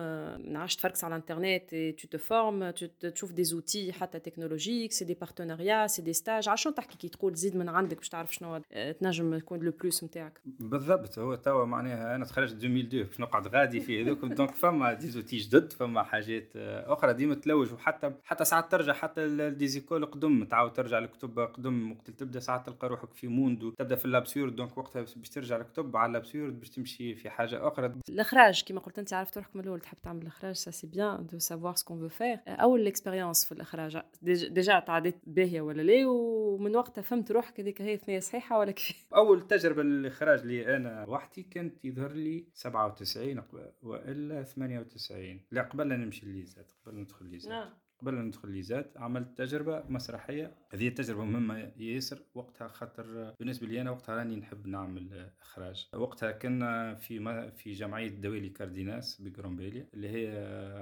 نعرفش 0.53 0.77
تفركس 0.77 1.05
على 1.05 1.17
الانترنت 1.17 1.75
tu 2.01 2.09
te 2.09 2.19
formes 2.19 2.71
تشوف 3.01 3.33
des 3.33 3.45
outils 3.45 3.93
حتى 3.93 4.19
technologiques 4.19 4.93
c'est 4.93 5.05
des 5.05 5.15
partenariats 5.15 5.87
c'est 5.87 6.03
des 6.03 6.13
stages 6.13 6.49
عشان 6.49 6.75
تحكي 6.75 6.99
كي 6.99 7.09
تقول 7.09 7.33
تزيد 7.33 7.57
من 7.57 7.69
عندك 7.69 7.98
باش 7.99 8.09
تعرف 8.09 8.35
شنو 8.35 8.61
تنجم 9.01 9.35
يكون 9.35 9.61
le 9.61 9.71
plus 9.71 10.05
نتاعك؟ 10.05 10.41
بالضبط 10.45 11.19
هو 11.19 11.35
توا 11.35 11.65
معناها 11.65 12.15
أنا 12.17 12.25
تخرجت 12.25 12.55
2002 12.55 13.05
باش 13.05 13.21
نقعد 13.21 13.49
غادي 13.49 13.81
في 13.81 14.03
هذوك 14.03 14.25
donc 14.25 14.51
فما 14.51 14.93
des 14.93 15.09
outils 15.09 15.37
جدد 15.37 15.73
فما 15.73 16.03
حاجات 16.03 16.53
أخرى 16.57 17.13
ديما 17.13 17.35
تلوج 17.35 17.73
وحتى 17.73 18.13
حتى 18.25 18.45
ساعات 18.45 18.73
ترجع 18.73 18.93
حتى 18.93 19.25
ال 19.25 19.33
des 19.33 19.57
écoles 19.57 20.07
قدم 20.07 20.45
تعاود 20.45 20.73
ترجع 20.73 20.99
لكتب 20.99 21.41
قدم 21.41 21.93
وقت 21.93 22.11
تبدأ 22.11 22.41
ساعات 22.41 22.67
تلقى 22.67 22.89
روحك 22.89 23.15
في 23.15 23.29
monde 23.29 23.73
تبدأ 23.79 23.97
في 23.97 24.05
ال 24.05 24.11
absurde 24.11 24.57
donc 24.57 24.79
وقتها 24.79 25.03
باش 25.17 25.29
ترجع 25.29 25.57
لكتب 25.57 25.97
على 25.97 26.11
ال 26.11 26.17
absurde 26.17 26.59
باش 26.59 26.71
تمشي 26.71 27.15
في 27.15 27.31
حاجة 27.31 27.69
أخرى. 27.69 27.93
الإخراج 28.09 28.65
كما 28.67 28.81
قلت 28.81 28.99
أنت 28.99 29.13
عرفت 29.13 29.37
روحك 29.39 29.57
من 29.57 29.63
الأول 29.63 29.81
تحب 29.81 29.99
تعمل 30.03 30.23
الإخراج 30.23 30.55
ça 30.55 30.71
c'est 30.71 30.87
bien 30.87 31.27
de 31.27 31.39
savoir 31.39 31.75
ce 31.75 31.82
qu'on 31.82 32.01
veut 32.01 32.09
faire 32.09 32.39
أول 32.49 32.87
expérience 32.87 33.45
في 33.45 33.53
الإخراج 33.53 33.99
déjà 34.23 34.81
تعديت 34.81 35.17
باهية 35.27 35.61
ولا 35.61 35.83
لا 35.83 36.07
ومن 36.07 36.77
وقتها 36.77 37.03
فهمت 37.03 37.33
روحك 37.33 37.61
هذيك 37.61 37.83
هي 37.89 37.97
ثنيه 37.97 38.21
صحيحة 38.21 38.59
ولا 38.59 38.71
كيف 38.71 39.07
أول 39.15 39.47
تجربة 39.47 39.83
للإخراج 39.83 40.45
لي 40.47 40.77
أنا 40.77 41.05
وحدي 41.09 41.43
كانت 41.43 41.85
يظهر 41.85 42.13
لي 42.13 42.45
97 42.55 43.43
وإلا 43.83 44.43
98 44.43 45.41
لا 45.51 45.63
قبل 45.63 45.89
نمشي 45.89 46.27
l'ISAD 46.27 46.71
قبل 46.87 46.97
ندخل 46.99 47.27
l'ISAD 47.27 47.51
نعم. 47.51 47.71
قبل 48.01 48.15
لا 48.15 48.23
ندخل 48.23 48.51
l'ISAD 48.51 48.97
عملت 48.97 49.39
تجربة 49.39 49.85
مسرحية. 49.89 50.55
هذه 50.73 50.89
تجربه 50.89 51.25
مهمة 51.25 51.73
ياسر. 51.77 52.19
وقتها 52.35 52.69
خاطر 52.69 53.35
بالنسبة 53.39 53.67
لي 53.67 53.81
أنا 53.81 53.91
وقتها 53.91 54.17
راني 54.17 54.37
نحب 54.37 54.67
نعمل 54.67 55.31
إخراج. 55.41 55.89
وقتها 55.95 56.33
كنا 56.33 56.95
في 56.95 57.51
في 57.57 57.73
جمعية 57.73 58.09
دوالي 58.09 58.49
كارديناس 58.49 59.23
بجرومبيليا 59.23 59.87
اللي 59.95 60.09
هي 60.09 60.29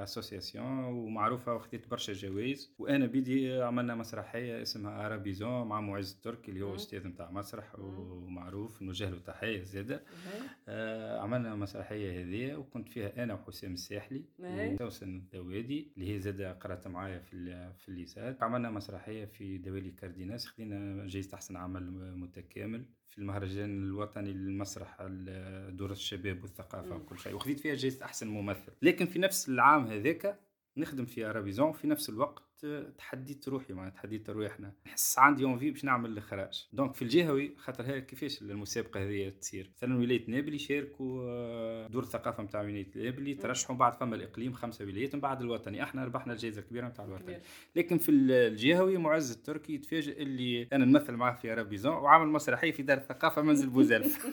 أسوسياسيون 0.03 0.85
ومعروفة 0.85 1.55
وخذيت 1.55 1.91
برشا 1.91 2.13
جوائز. 2.13 2.75
وأنا 2.79 3.07
بيدي 3.07 3.63
عملنا 3.63 3.95
مسرحية 3.95 4.63
اسمها 4.63 5.07
أرابيزون 5.07 5.67
مع 5.69 5.81
معز 5.81 6.15
التركي 6.15 6.51
اللي 6.51 6.63
هو 6.63 6.75
أستاذ 6.75 7.07
نتاع 7.07 7.31
مسرح 7.31 7.79
ومعروف 7.79 8.83
نوجه 8.83 9.11
له 9.11 9.19
تحيه 9.19 9.63
زاده 9.63 10.05
آه 10.69 11.21
عملنا 11.21 11.55
مسرحية 11.55 12.21
هذه 12.21 12.55
وكنت 12.55 12.89
فيها 12.89 13.23
أنا 13.25 13.35
وحسام 13.35 13.73
الساحلي. 13.73 14.25
وتوسن 14.39 15.17
الدوادي 15.17 15.93
اللي 15.97 16.15
هي 16.15 16.19
زادة 16.19 16.53
قرأت 16.53 16.89
معايا. 16.89 17.06
معايا 17.07 17.19
في 17.19 17.73
في 17.79 17.89
الليسات 17.89 18.43
عملنا 18.43 18.71
مسرحية 18.71 19.25
في 19.25 19.59
دوالي 19.59 19.91
كارديناس. 19.91 20.47
خدينا 20.47 21.07
جائزه 21.07 21.35
احسن 21.35 21.57
عمل 21.57 21.91
متكامل. 22.17 22.85
في 23.09 23.19
المهرجان 23.19 23.83
الوطني 23.83 24.33
للمسرح 24.33 25.03
دور 25.71 25.93
الشباب 25.93 26.43
والثقافة 26.43 26.97
وكل 26.97 27.19
شيء. 27.19 27.35
وخذيت 27.35 27.61
فيها 27.61 27.75
جائزه 27.75 28.05
احسن 28.05 28.27
ممثل. 28.29 28.73
لكن 28.83 29.07
في 29.07 29.19
نفس 29.19 29.49
العام 29.49 29.87
هذاك 29.87 30.41
نخدم 30.77 31.05
في 31.05 31.27
ارابيزون 31.27 31.73
في 31.73 31.87
نفس 31.87 32.09
الوقت 32.09 32.47
تحديت 32.99 33.49
روحي 33.49 33.73
معناها 33.73 33.91
تحديت 33.93 34.31
روحنا 34.31 34.73
نحس 34.87 35.19
عندي 35.19 35.45
envie 35.45 35.71
باش 35.71 35.85
نعمل 35.85 36.11
الإخراج. 36.11 36.69
donc 36.73 36.95
في 36.95 37.03
الجهوي 37.03 37.57
خاطر 37.57 37.85
هي 37.85 38.01
كيفاش 38.01 38.43
المسابقه 38.43 39.03
هذه 39.03 39.29
تصير؟ 39.29 39.71
مثلا 39.77 39.97
ولاية 39.97 40.31
نابل 40.31 40.55
يشاركوا 40.55 41.23
آه، 41.23 41.87
دور 41.87 42.03
الثقافة 42.03 42.43
نتاع 42.43 42.61
ولاية 42.61 42.87
نابل 42.97 43.29
يترشحوا 43.29 43.77
بعد 43.77 43.95
فما 43.95 44.17
الإقليم 44.17 44.53
خمسة 44.53 44.85
ولايات 44.85 45.15
من 45.15 45.21
بعد 45.21 45.41
الوطني. 45.41 45.83
إحنا 45.83 46.05
ربحنا 46.05 46.33
الجائزة 46.33 46.61
الكبيرة 46.61 46.89
نتاع 46.89 47.05
الوطني. 47.05 47.41
لكن 47.77 47.99
في 47.99 48.11
الجهوي 48.11 48.97
معز 48.97 49.31
التركي 49.33 49.75
يتفاجئ 49.75 50.23
اللي 50.23 50.69
أنا 50.73 50.85
نمثل 50.85 51.13
معاه 51.13 51.35
في 51.35 51.53
ارابيزون 51.53 51.95
وعامل 51.95 52.29
مسرحية 52.29 52.73
في 52.73 52.83
دار 52.83 52.99
الثقافة 52.99 53.43
منزل 53.43 53.71
بوزلف 53.71 54.27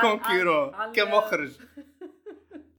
concurrent 0.00 0.72
كمخرج. 0.96 1.52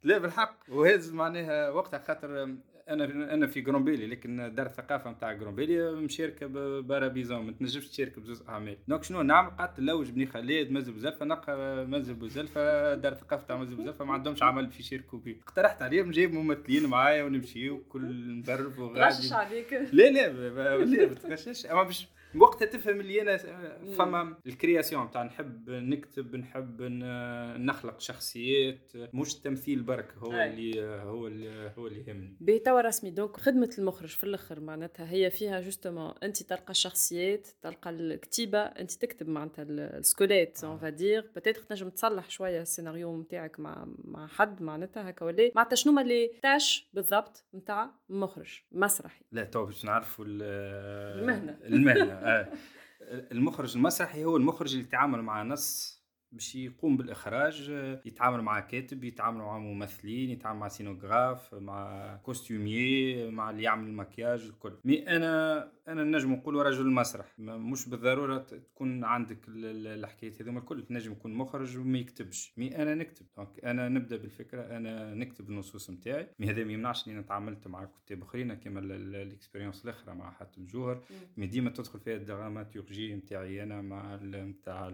لا 0.03 0.17
بالحق. 0.17 0.57
وهذا 0.69 1.13
معناها 1.13 1.69
وقتها 1.69 1.99
خاطر 1.99 2.55
أنا 2.89 3.33
أنا 3.33 3.47
في 3.47 3.61
جرومبيلي 3.61 4.07
لكن 4.07 4.53
دار 4.55 4.65
الثقافة 4.65 5.11
نتاع 5.11 5.33
جرومبيلي 5.33 5.91
مشاركه 5.91 6.47
بارابيزون 6.81 7.45
ما 7.45 7.51
تنجمش 7.51 7.87
تشارك 7.87 8.19
بزوز 8.19 8.43
أعمال. 8.49 8.77
donc 8.87 9.03
شنو؟ 9.03 9.21
نعمل 9.21 9.49
قعدت 9.49 9.79
نلوج 9.79 10.09
بني 10.09 10.25
خالد 10.25 10.71
مازل 10.71 10.91
بوزلفه 10.91 11.25
نلقى 11.25 11.85
مازل 11.87 12.13
بوزلفه 12.13 12.93
دار 12.95 13.11
الثقافة 13.11 13.47
تاع 13.47 13.57
مازل 13.57 13.75
بوزلفه 13.75 14.05
ما 14.05 14.13
عندهمش 14.13 14.43
عمل 14.43 14.65
باش 14.65 14.79
يشاركوا 14.79 15.19
فيه 15.19 15.35
اقترحت 15.47 15.81
عليهم 15.81 16.07
نجيب 16.07 16.33
ممثلين 16.33 16.85
معايا 16.85 17.23
ونمشي 17.23 17.69
وكل 17.69 18.37
نبرف 18.37 18.79
وغادي. 18.79 19.33
عليك. 19.33 19.73
لا 19.73 20.09
لا 20.11 20.27
لا 20.85 21.07
ما 21.07 21.13
تغشش. 21.13 21.65
أما 21.65 21.83
باش 21.83 22.07
وقتها 22.35 22.65
تفهم 22.65 22.99
اللي 22.99 23.21
أنا 23.21 23.37
فما 23.97 24.37
ال 24.45 24.53
création 24.53 25.11
تاع 25.11 25.23
نحب 25.23 25.69
نكتب 25.69 26.35
نحب 26.35 26.81
نخلق 27.57 27.99
شخصيات 27.99 28.91
مش 28.95 29.35
التمثيل 29.35 29.83
برك 29.83 30.13
هو 30.17 30.31
أي. 30.33 30.49
اللي 30.49 30.81
هو 30.85 31.27
اللي 31.27 31.73
هو 31.77 31.87
اللي 31.87 32.03
يهمني. 32.07 32.37
بتوا 32.41 32.81
رسمي 32.81 33.09
donc 33.09 33.37
خدمة 33.37 33.69
المخرج 33.77 34.09
في 34.09 34.23
الأخر 34.23 34.59
معناتها 34.59 35.11
هي 35.11 35.31
فيها 35.31 35.61
justement 35.61 36.13
أنت 36.23 36.43
تلقى 36.43 36.71
الشخصيات 36.71 37.47
تلقى 37.61 37.89
الكتيبة 37.89 38.59
أنت 38.59 38.91
تكتب 38.91 39.29
معناتها 39.29 39.63
ال 39.69 39.79
squelette 39.79 40.63
on 40.63 40.77
va 40.77 40.95
dire 40.95 41.31
peut-être 41.35 41.57
تنجم 41.57 41.89
تصلح 41.89 42.29
شوية 42.29 42.61
السيناريو 42.61 43.21
نتاعك 43.21 43.59
مع 43.59 43.87
مع 44.03 44.27
حد 44.27 44.61
معناتها 44.61 45.09
هكا 45.09 45.25
ولا؟ 45.25 45.51
معناتها 45.55 45.75
شنو 45.75 45.99
les 45.99 46.31
tâches 46.43 46.89
بالضبط 46.93 47.45
نتاع 47.55 47.89
مخرج 48.09 48.59
مسرحي. 48.71 49.25
لا 49.31 49.43
تو 49.43 49.65
باش 49.65 49.85
نعرفوا 49.85 50.25
المهنة. 50.27 51.57
المهنة. 51.63 52.13
آه. 52.13 52.22
المخرج 53.31 53.75
المسرحي 53.75 54.25
هو 54.25 54.37
المخرج 54.37 54.73
اللي 54.73 54.85
يتعامل 54.85 55.21
مع 55.21 55.43
نص 55.43 56.03
باش 56.31 56.55
يقوم 56.55 56.97
بالإخراج 56.97 57.69
يتعامل 58.05 58.41
مع 58.41 58.59
كاتب 58.59 59.03
يتعامل 59.03 59.37
مع 59.37 59.57
ممثلين 59.57 60.29
يتعامل 60.29 60.59
مع 60.59 60.67
scénographe 60.67 61.53
مع 61.53 62.15
costumier 62.23 63.29
مع 63.31 63.49
اللي 63.49 63.63
يعمل 63.63 63.87
المكياج 63.87 64.41
الكل. 64.41 64.73
mais 64.85 65.07
أنا 65.15 65.71
أنا 65.87 66.03
نجم 66.03 66.33
نقول 66.33 66.55
رجل 66.55 66.87
مسرح 66.91 67.39
مش 67.39 67.89
بالضرورة 67.89 68.37
تكون 68.37 69.03
عندك 69.03 69.39
الحكايات 69.47 70.41
هذوما 70.41 70.59
الكل. 70.59 70.85
نجم 70.89 71.11
يكون 71.11 71.33
مخرج 71.33 71.77
وما 71.77 71.97
يكتبش. 71.97 72.53
mais 72.57 72.75
أنا 72.81 72.95
نكتب. 72.95 73.25
donc 73.37 73.65
أنا 73.65 73.89
نبدأ 73.89 74.17
بالفكرة. 74.17 74.77
أنا 74.77 75.13
نكتب 75.13 75.49
النصوص 75.49 75.89
نتاعي 75.89 76.27
mais 76.39 76.49
هذا 76.49 76.63
ما 76.63 76.71
يمنعش 76.71 77.07
إني 77.07 77.23
تعاملت 77.23 77.67
مع 77.67 77.85
كتاب 78.05 78.21
آخرين. 78.21 78.53
كما 78.53 78.79
ال 78.79 78.89
expérience 78.89 79.85
الأخرى 79.85 80.15
مع 80.15 80.31
حاتم 80.31 80.65
جوهر. 80.65 81.03
mais 81.37 81.47
ديما 81.47 81.69
تدخل 81.69 81.99
فيها 81.99 82.15
ال 82.15 82.24
dramaturgie 82.24 83.15
نتاعي 83.15 83.63
أنا 83.63 83.81
مع 83.81 84.15
نتاع 84.23 84.89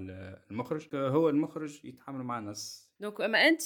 المخرج. 0.51 0.87
هو 0.95 1.29
المخرج 1.29 1.85
يتعامل 1.85 2.23
مع 2.23 2.39
ناس. 2.39 2.91
donc 2.99 3.21
أما 3.21 3.47
أنت 3.47 3.61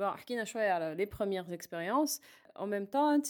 حكينا 0.00 0.44
شوية 0.44 0.70
على 0.70 0.94
les 0.94 1.04
premières 1.04 1.54
expériences 1.54 2.22
en 2.56 2.66
même 2.66 2.84
temps 2.84 3.14
أنت 3.14 3.26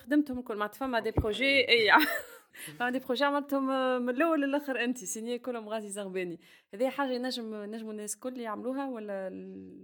خدمتهم 0.00 0.38
الكل. 0.38 0.56
معناتها 0.56 0.78
فما 0.78 1.00
des 1.00 1.10
projets 1.10 1.68
إي. 1.68 1.90
عندي 2.80 2.98
projets 2.98 3.24
عملتهم 3.24 3.66
من 4.02 4.10
الأول 4.10 4.42
للآخر 4.42 4.84
انت 4.84 4.98
signés 4.98 5.38
كلهم 5.38 5.68
غازي 5.68 5.88
زغباني 5.88 6.40
هذه 6.74 6.90
حاجة 6.90 7.18
نجم 7.18 7.54
نجموا 7.54 7.92
الناس 7.92 8.14
الكل 8.14 8.40
يعملوها 8.40 8.88
ولا 8.88 9.30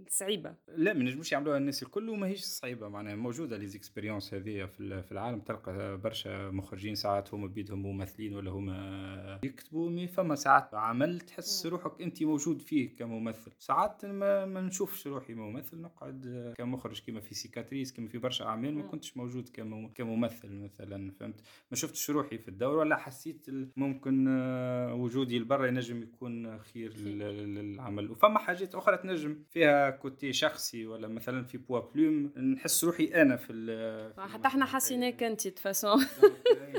صعيبه 0.09 0.55
لا 0.67 0.93
ما 0.93 1.03
نجموش 1.03 1.31
يعملوها 1.31 1.57
الناس 1.57 1.83
الكل 1.83 2.09
وماهيش 2.09 2.43
صعيبة 2.43 2.87
معناها 2.87 3.15
موجودة 3.15 3.57
les 3.57 3.67
expériences 3.67 4.33
هذه 4.33 4.65
في 4.65 5.11
العالم. 5.11 5.39
تلقى 5.39 5.97
برشا 5.97 6.49
مخرجين 6.49 6.95
ساعات 6.95 7.33
هما 7.33 7.47
بيدهم 7.47 7.83
ممثلين 7.83 8.35
ولا 8.35 8.51
هما 8.51 9.39
يكتبوا 9.43 9.89
mais 9.89 10.07
فما 10.07 10.35
ساعات 10.35 10.73
عمل 10.73 11.19
تحس 11.19 11.65
روحك 11.65 12.01
انت 12.01 12.23
موجود 12.23 12.61
فيه 12.61 12.95
كممثل. 12.95 13.51
ساعات 13.59 14.05
ما, 14.05 14.45
ما 14.45 14.61
نشوفش 14.61 15.07
روحي 15.07 15.33
ممثل 15.33 15.81
نقعد 15.81 16.53
كمخرج 16.57 17.01
كما 17.07 17.19
في 17.19 17.35
Cicatrice 17.35 17.93
كما 17.93 18.07
في 18.07 18.17
برشا 18.17 18.45
أعمال 18.45 18.75
ما 18.75 18.83
كنتش 18.83 19.17
موجود 19.17 19.49
كممثل 19.95 20.49
مثلا 20.49 21.11
فهمت؟ 21.19 21.41
ما 21.71 21.77
شفتش 21.77 22.09
روحي 22.09 22.37
في 22.37 22.47
الدور 22.65 22.79
ولا 22.79 22.95
حسيت 22.95 23.45
ممكن 23.75 24.25
آه، 24.29 24.93
وجودي 24.93 25.39
لبرا 25.39 25.67
ينجم 25.67 26.03
يكون 26.03 26.59
خير 26.59 26.97
للعمل. 26.97 28.11
وفما 28.11 28.39
حاجات 28.39 28.75
أخرى 28.75 28.97
تنجم 28.97 29.43
فيها 29.49 29.89
côté 29.89 30.33
شخصي 30.33 30.85
ولا 30.85 31.07
مثلا 31.07 31.43
في 31.43 31.57
Poids 31.57 31.79
plume. 31.79 32.31
نحس 32.53 32.83
روحي 32.83 33.21
أنا 33.21 33.35
في 33.35 34.13
حتى 34.17 34.47
إحنا 34.47 34.65
حاسينك 34.65 35.23
أنت 35.23 35.47
toute 35.47 35.76
façon 35.76 36.05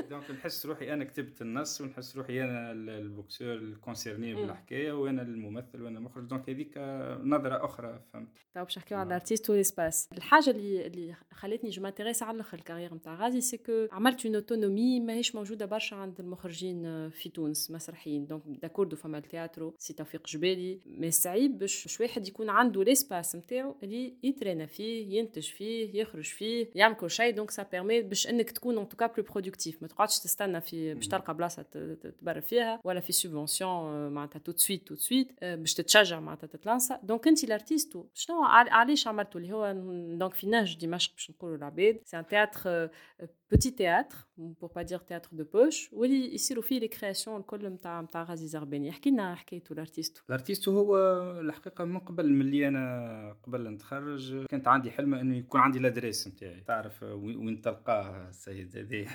donc 0.09 0.31
نحس 0.37 0.65
روحي 0.65 0.93
أنا 0.93 1.03
كتبت 1.03 1.41
النص 1.41 1.81
ونحس 1.81 2.17
روحي 2.17 2.43
أنا 2.43 2.71
ال 2.71 2.83
boxeur 2.83 3.53
ال 3.53 3.62
concerné 3.62 4.35
بالحكاية 4.35 4.91
وأنا 4.91 5.21
الممثل 5.21 5.81
وأنا 5.81 5.97
المخرج 5.97 6.23
donc 6.23 6.49
هذيك 6.49 6.77
نظرة 7.23 7.65
أخرى 7.65 7.99
فهمت. 8.13 8.37
تو 8.53 8.63
باش 8.63 8.77
نحكيو 8.77 8.97
على 8.97 9.07
L'Artisto 9.07 9.49
وال 9.49 9.64
espace 9.64 10.09
الحاجة 10.13 10.49
اللي 10.49 10.87
اللي 10.87 11.15
خلتني 11.31 11.69
je 11.69 11.81
m'intéresse 11.81 12.23
على 12.23 12.35
الآخر 12.35 12.57
ال 12.57 12.61
carrière 12.61 12.93
نتاع 12.93 13.15
غازي 13.15 13.41
c'est 13.41 13.57
que 13.57 13.87
عملت 13.91 14.25
une 14.25 14.35
autonomie 14.35 14.99
ماهيش 14.99 15.35
موجودة 15.35 15.65
برشا 15.67 15.95
عند 15.95 16.19
المخرجين 16.19 17.09
في 17.09 17.29
تونس 17.29 17.71
مسرحيين. 17.71 18.25
donc 18.27 18.43
d'accord 18.47 18.95
فما 18.95 19.17
التياترو 19.17 19.75
سي 19.77 19.93
توفيق 19.93 20.27
جبالي 20.27 20.79
mais 20.85 21.11
صعيب 21.11 21.57
باش 21.57 22.01
واحد 22.01 22.27
يكون 22.27 22.49
عنده 22.49 22.83
l'espace 22.83 23.35
نتاعو 23.35 23.75
اللي 23.83 24.13
يترينا 24.23 24.65
فيه 24.65 25.17
ينتج 25.17 25.49
فيه 25.49 26.01
يخرج 26.01 26.25
فيه 26.25 26.69
يعمل 26.75 26.95
كل 26.95 27.09
شيء. 27.09 27.35
donc 27.35 27.51
ça 27.51 27.63
permet 27.63 28.01
باش 28.01 28.27
إنك 28.27 28.51
تكون 28.51 28.77
en 28.77 28.89
tout 28.89 28.99
cas 28.99 29.07
plus 29.07 29.23
productif 29.23 29.81
ما 29.81 29.87
تقعدش 29.87 30.19
تستنى 30.19 30.61
في 30.61 30.93
باش 30.93 31.07
تلقى 31.07 31.33
بلاصة 31.37 31.61
تبرر 32.19 32.41
فيها 32.41 32.81
ولا 32.83 32.99
في 32.99 33.11
subvention 33.11 34.09
معناتها 34.09 34.39
tout 34.39 34.47
de 34.47 34.51
suite 34.55 34.87
tout 34.87 34.92
de 34.92 34.95
suite 34.95 35.43
باش 35.43 35.73
تتشجع 35.73 36.19
معناتها 36.19 36.47
تتلانسا. 36.47 36.99
donc 37.03 37.27
انت 37.27 37.43
L'Artisto 37.43 37.97
شنو 38.13 38.43
علاش 38.43 39.07
عملتوا 39.07 39.41
اللي 39.41 39.53
هو 39.53 39.73
donc 40.17 40.33
في 40.33 40.47
نهج 40.47 40.77
دمشق 40.85 41.11
باش 41.13 41.31
نقولوا 41.31 41.57
العباد. 41.57 41.99
c'est 42.05 42.19
un 42.19 42.27
théâtre 42.27 42.89
petit 43.51 43.71
théâtre 43.71 44.26
pour 44.37 44.71
pas 44.75 44.81
dire 44.81 44.97
théâtre 44.99 45.29
de 45.31 45.43
poche 45.43 45.89
واللي 45.93 46.33
يصيروا 46.33 46.63
فيه 46.63 46.79
les 46.79 46.87
créations 46.87 47.37
الكل 47.39 47.67
نتاع 47.67 48.01
نتاع 48.01 48.23
غازي 48.23 48.47
زغباني 48.47 48.89
احكي 48.89 49.09
لنا 49.09 49.35
حكايته 49.35 49.73
الارتيست 49.73 50.23
الارتيست 50.29 50.69
هو 50.69 50.97
الحقيقة 51.39 51.85
من 51.85 51.99
قبل 51.99 52.33
ملي 52.33 52.67
أنا 52.67 53.37
قبل 53.43 53.67
نتخرج 53.67 54.45
كانت 54.45 54.67
عندي 54.67 54.91
حلم 54.91 55.13
انه 55.13 55.37
يكون 55.37 55.61
عندي 55.61 55.79
ال 55.79 55.85
adresse 55.85 56.27
نتاعي 56.27 56.61
تعرف 56.61 57.03
وين 57.03 57.61
تلقاه 57.61 58.29
السيد 58.29 58.77
هذه 58.77 59.07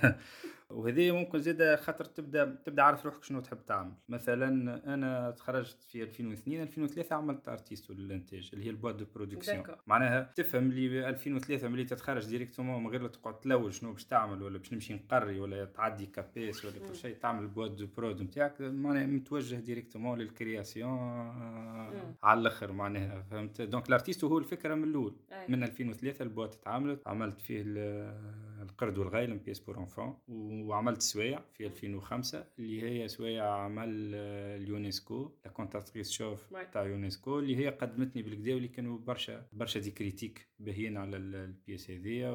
وهذه 0.72 1.12
ممكن 1.12 1.38
زيد 1.38 1.74
خاطر 1.74 2.04
تبدا 2.04 2.58
تبدا 2.64 2.82
عارف 2.82 3.06
روحك 3.06 3.24
شنو 3.24 3.40
تحب 3.40 3.66
تعمل. 3.66 3.92
مثلا 4.08 4.48
أنا 4.94 5.30
تخرجت 5.30 5.82
في 5.82 6.02
2002 6.02 6.62
2003 6.62 7.16
عملت 7.16 7.48
L'Artisto 7.48 7.90
للانتاج 7.90 8.50
اللي 8.52 8.64
هي 8.64 8.70
ال 8.70 8.74
boîte 8.74 8.96
de 8.96 9.04
production. 9.14 9.64
معناها 9.86 10.32
تفهم 10.36 10.70
اللي 10.70 11.08
2003 11.08 11.68
ملي 11.68 11.84
تتخرج 11.84 12.26
directement 12.28 12.82
من 12.84 12.90
غير 12.90 13.02
لا 13.02 13.08
تقعد 13.08 13.40
تلوج 13.40 13.72
شنو 13.72 13.92
باش 13.92 14.04
تعمل 14.04 14.42
ولا 14.42 14.58
باش 14.58 14.72
نمشي 14.72 14.94
نقري 14.94 15.40
ولا 15.40 15.64
تعدي 15.64 16.06
CAPES 16.06 16.64
ولا 16.64 16.78
كل 16.88 16.94
شيء 16.94 17.16
تعمل 17.16 17.42
ال 17.42 17.48
boîte 17.48 17.76
de 17.76 17.86
prod 17.96 18.22
نتاعك 18.22 18.60
معناها 18.60 19.06
متوجه 19.06 19.56
directement 19.56 20.18
لل 20.18 20.34
création 20.34 20.98
على 22.22 22.40
الآخر 22.40 22.72
معناها 22.72 23.22
فهمت؟ 23.22 23.62
donc 23.62 23.88
L'Artisto 23.88 24.24
هو 24.24 24.38
الفكرة 24.38 24.74
من 24.74 24.84
الأول. 24.84 25.14
من 25.48 25.62
2003 25.62 26.22
ال 26.22 26.27
boîte 26.27 26.50
تعاملت 26.50 27.08
عملت 27.08 27.40
فيه 27.40 27.62
القرد 28.62 28.98
والغيلم 28.98 29.38
pièce 29.38 29.58
pour 29.58 29.78
enfants 29.78 30.18
وعملت 30.28 31.02
سوايع 31.02 31.40
في 31.54 31.66
2005 31.66 32.46
اللي 32.58 32.82
هي 32.82 33.08
سوايع 33.08 33.44
عمل 33.44 34.12
آه، 34.14 34.56
اليونسكو 34.56 35.30
La 35.44 35.50
Cantatrice 35.50 36.10
chauve 36.10 36.54
تاع 36.72 36.84
يونسكو 36.86 37.38
اللي 37.38 37.56
هي 37.56 37.68
قدمتني 37.68 38.22
بالكدا 38.22 38.54
واللي 38.54 38.68
كانوا 38.68 38.98
برشا 38.98 39.46
برشا 39.52 39.80
des 39.80 39.90
critiques 39.90 40.48
باهيين 40.58 40.96
على 40.96 41.16
ال 41.16 41.28
pièce 41.28 41.90
هذيا. 41.90 42.30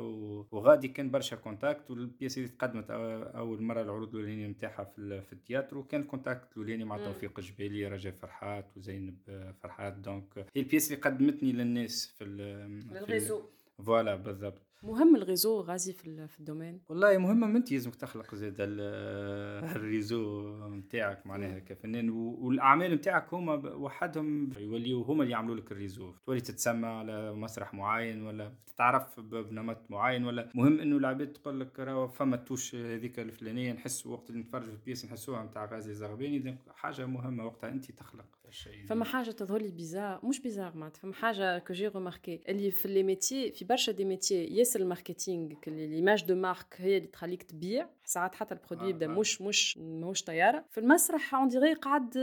وغادي 0.51 0.87
كان 0.87 1.11
برشا 1.11 1.35
contact 1.35 1.91
وال 1.91 2.05
pièce 2.05 2.39
هذه 2.39 2.47
تقدمت 2.47 2.91
أول 2.91 3.61
مرة 3.61 3.81
العروض 3.81 4.15
الأولانية 4.15 4.47
نتاعها 4.47 4.83
في, 4.83 5.21
في 5.21 5.33
التياترو. 5.33 5.79
وكان 5.79 6.01
ال 6.01 6.08
contact 6.08 6.51
الأولاني 6.51 6.83
مع 6.85 6.97
توفيق 6.97 7.39
الجبالي 7.39 7.87
رجاء 7.87 8.13
فرحات 8.13 8.77
وزينب 8.77 9.17
فرحات. 9.63 9.93
donc 9.93 10.37
هي 10.37 10.61
ال 10.61 10.66
pièce 10.66 10.91
اللي 10.91 11.01
قدمتني 11.01 11.51
للناس 11.51 12.15
في 12.17 12.23
ال 12.23 12.40
réseau 12.40 13.41
voilà 13.85 14.15
بالضبط. 14.15 14.66
مهم 14.83 15.15
ال 15.15 15.22
réseau 15.22 15.61
غازي 15.61 15.93
في, 15.93 16.27
في 16.27 16.39
ال 16.39 16.44
domaine. 16.44 16.81
والله 16.89 17.17
مهمه 17.17 17.57
انت 17.57 17.71
لازمك 17.71 17.95
تخلق 17.95 18.35
زاد 18.35 18.55
ال 18.59 18.87
réseau 18.87 20.51
نتاعك 20.77 21.27
معناها 21.27 21.59
كفنان 21.59 22.09
والأعمال 22.09 22.91
نتاعك 22.91 23.33
هما 23.33 23.53
وحدهم 23.75 24.49
يوليو 24.57 25.01
هما 25.01 25.23
اللي 25.23 25.33
يعملوا 25.33 25.55
لك 25.55 25.71
ال 25.71 25.77
réseau 25.77 26.13
تولي 26.25 26.41
تتسمى 26.41 26.87
على 26.87 27.33
مسرح 27.33 27.73
معين 27.73 28.23
ولا 28.23 28.53
تتعرف 28.67 29.19
بنمط 29.19 29.91
معين 29.91 30.25
ولا. 30.25 30.49
مهم 30.55 30.79
إنه 30.79 30.97
العباد 30.97 31.33
تقول 31.33 31.59
لك 31.59 31.79
راهو 31.79 32.07
فما 32.07 32.37
توش 32.37 32.75
هذيك 32.75 33.19
الفلانية 33.19 33.73
نحس 33.73 34.07
وقت 34.07 34.29
اللي 34.29 34.41
نتفرج 34.41 34.63
في 34.63 34.69
ال 34.69 34.75
pièce 34.75 35.05
نحسوها 35.05 35.43
نتاع 35.43 35.65
غازي 35.65 35.93
زغباني. 35.93 36.57
حاجة 36.69 37.05
مهمة 37.05 37.45
وقتها 37.45 37.69
انت 37.69 37.91
تخلق 37.91 38.25
الشيء. 38.47 38.85
فما 38.85 39.05
حاجة 39.05 39.31
تظهر 39.31 39.61
لي 39.61 39.71
bizarre 39.71 40.25
مش 40.25 40.41
bizarre 40.41 40.77
معناتها 40.77 40.99
فما 40.99 41.13
حاجة 41.13 41.59
que 41.59 41.73
j'ai 41.73 41.87
remarqué 41.87 42.41
اللي 42.49 42.71
في 42.71 42.87
les 42.87 43.03
métiers 43.03 43.51
في 43.51 43.65
برشا 43.65 43.91
des 43.91 44.05
métiers 44.05 44.57
ياسر 44.67 44.79
ال 44.79 44.87
marketing 44.87 45.53
l'image 45.67 46.23
de 46.25 46.35
marque 46.35 46.75
هي 46.77 46.97
اللي 46.97 47.07
تخليك 47.07 47.43
تبيع 47.43 47.89
ساعات 48.07 48.35
حتى 48.35 48.53
ال 48.53 48.58
produit 48.58 48.89
يبدأ 48.89 49.07
مش 49.07 49.41
مش 49.41 49.77
ماهوش 49.77 50.23
طياره 50.23 50.65
في 50.69 50.79
المسرح 50.79 51.35
on 51.35 51.47
dirait 51.47 51.73
قاعد 51.73 52.17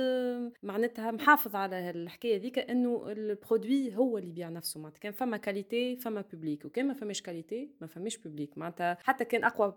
معناتها 0.63 1.11
محافظ 1.11 1.57
على 1.57 1.91
الحكاية 1.91 2.41
ذيك 2.41 2.59
إنه 2.59 3.05
ال 3.09 3.20
produit 3.20 3.97
هو 3.97 4.19
اللي 4.19 4.29
يبيع 4.29 4.49
نفسه. 4.49 4.81
معناتها 4.81 4.99
كان 4.99 5.13
فما 5.13 5.37
qualité 5.37 5.97
فما 5.97 6.25
public 6.33 6.65
وكان 6.65 6.89
ما 6.89 6.95
فماش 6.95 7.23
qualité 7.23 7.71
ما 7.81 7.87
فماش 7.87 8.17
public 8.17 8.59
معناتها 8.59 8.99
حتى 9.03 9.25
كان 9.25 9.45
أقوى 9.45 9.75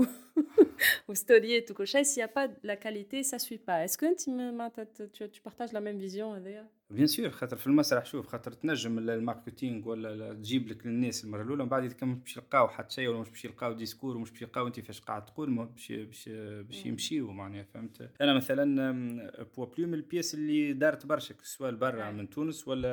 stories 1.14 1.64
ou 1.70 1.74
quoi 1.74 1.86
s'il 1.86 2.02
n'y 2.16 2.22
a 2.22 2.28
pas 2.28 2.48
la 2.62 2.76
qualité, 2.76 3.22
ça 3.22 3.36
ne 3.36 3.40
suit 3.40 3.58
pas. 3.58 3.84
Est-ce 3.84 3.98
que 3.98 4.14
tu, 5.12 5.30
tu, 5.30 5.40
partages 5.42 5.72
la 5.72 5.80
même 5.80 5.98
vision 5.98 6.38
d'ailleurs 6.40 6.70
bien 6.90 7.06
sûr 7.06 7.30
خاطر 7.30 7.56
في 7.56 7.66
المسرح 7.66 8.04
شوف 8.04 8.26
خاطر 8.26 8.52
تنجم 8.52 8.98
ال 8.98 9.07
marketing 9.07 9.88
ولا 9.88 10.34
تجيب 10.34 10.68
لك 10.68 10.86
للناس 10.86 11.24
المرة 11.24 11.42
الأولى 11.42 11.62
من 11.62 11.68
بعد 11.68 11.84
اذا 11.84 11.94
كان 11.94 12.08
مش 12.08 12.18
باش 12.18 12.36
يلقاو 12.36 12.68
حتى 12.68 12.94
شيء 12.94 13.08
ولا 13.08 13.18
مش 13.18 13.30
باش 13.30 13.44
يلقاو 13.44 13.72
discours 13.72 14.09
ومش 14.16 14.30
باش 14.30 14.42
يلقاو 14.42 14.66
انت 14.66 14.80
فاش 14.80 15.00
قاعد 15.00 15.26
تقول 15.26 15.54
باش 15.54 15.92
باش 15.92 16.28
باش 16.68 16.86
يمشيو 16.86 17.32
معناها 17.32 17.62
فهمت؟ 17.62 18.10
أنا 18.20 18.34
مثلا 18.34 19.32
بوا 19.56 19.66
بلو 19.66 19.86
من 19.86 19.94
ال 19.94 20.00
pièces 20.00 20.34
اللي 20.34 20.72
دارت 20.72 21.06
برشا 21.06 21.34
سواء 21.42 21.74
برا 21.74 22.10
من 22.10 22.30
تونس 22.30 22.68
ولا 22.68 22.90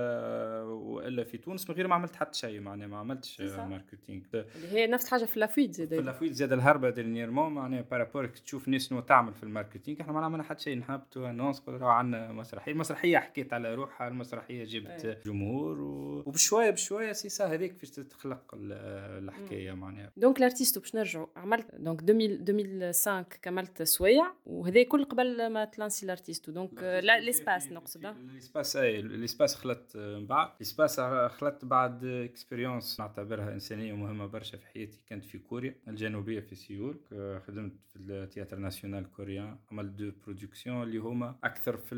وإلا 0.64 1.24
في 1.24 1.38
تونس 1.38 1.70
من 1.70 1.76
غير 1.76 1.88
ما 1.88 1.96
عملت 1.96 2.16
حتى 2.16 2.40
شيء 2.40 2.60
معناها 2.60 2.88
ما 2.88 2.98
عملتش 2.98 3.42
marketing 3.42 4.24
اللي 4.34 4.68
هي 4.68 4.88
نفس 4.88 5.06
الحاجة 5.06 5.26
في 5.26 5.40
La 5.40 5.50
Fuite 5.50 5.74
زاد 5.76 5.90
في 5.90 6.02
La 6.02 6.11
Fuite 6.11 6.34
زاد 6.34 6.54
الهربة 6.54 6.90
dernièrement 6.90 7.54
معناها 7.54 7.82
par 7.82 7.96
rapport 7.96 8.28
تشوف 8.28 8.68
ناس 8.68 8.90
شنو 8.90 9.00
تعمل 9.00 9.34
في 9.34 9.44
ال 9.44 9.50
marketing 9.50 10.02
إحنا 10.02 10.14
ما 10.14 10.26
عملنا 10.26 10.44
حتى 10.44 10.64
شيء 10.64 10.78
نهبطوا 10.78 11.32
annonce 11.32 11.64
عندنا 11.82 12.32
مسرحية 12.32 12.72
المسرحيه 12.72 13.18
حكيت 13.18 13.54
على 13.54 13.76
روحها 13.76 14.08
المسرحية 14.08 14.64
جبت. 14.64 15.18
جمهور 15.26 15.82
و... 15.82 16.24
وبشوية 16.26 16.70
بشوية 16.70 17.12
c'est 17.12 17.44
هذيك 17.44 17.78
فاش 17.78 17.90
تخلق 17.90 18.42
الحكاية 18.54 19.72
معناها. 19.72 20.12
donc 20.18 20.40
L'Artisto 20.42 20.80
باش 20.80 20.96
نرجعوا 21.08 21.28
عملت 21.36 21.76
donc 21.76 22.10
2005 22.10 23.22
كملت 23.22 23.84
سويع 23.84 24.34
وهذا 24.46 24.84
كل 24.84 25.06
قبل 25.06 25.48
ما 25.48 25.66
تلانسي 25.66 26.06
L'Artisto 26.06 26.50
donc 26.50 26.84
l'espace 27.04 27.72
نقصد. 27.72 28.06
ليسباس 28.06 28.76
أي 28.76 29.02
ليسباس 29.02 29.56
خلت 29.56 29.98
من 29.98 30.28
بعد. 30.28 30.52
l'espace 30.60 31.00
خلت 31.30 31.66
بعد 31.66 32.06
expérience 32.06 33.00
نعتبرها 33.00 33.54
إنسانية 33.54 33.94
مهمة 33.94 34.26
برشا 34.26 34.58
في 34.58 34.68
حياتي. 34.68 35.02
كانت 35.08 35.26
في 35.26 35.38
كوريا 35.38 35.76
الجنوبية 35.88 36.40
في 36.40 36.56
سيول. 36.56 37.00
خدمت 37.48 37.74
في 37.94 38.00
ال 38.00 38.07
théâtre 38.07 38.58
national 38.58 39.12
coréen. 39.12 39.58
عملت 39.72 39.92
deux 39.92 40.12
productions 40.26 40.84
اللي 40.84 40.98
هما 40.98 41.36
أكثر 41.44 41.78
في 41.78 41.96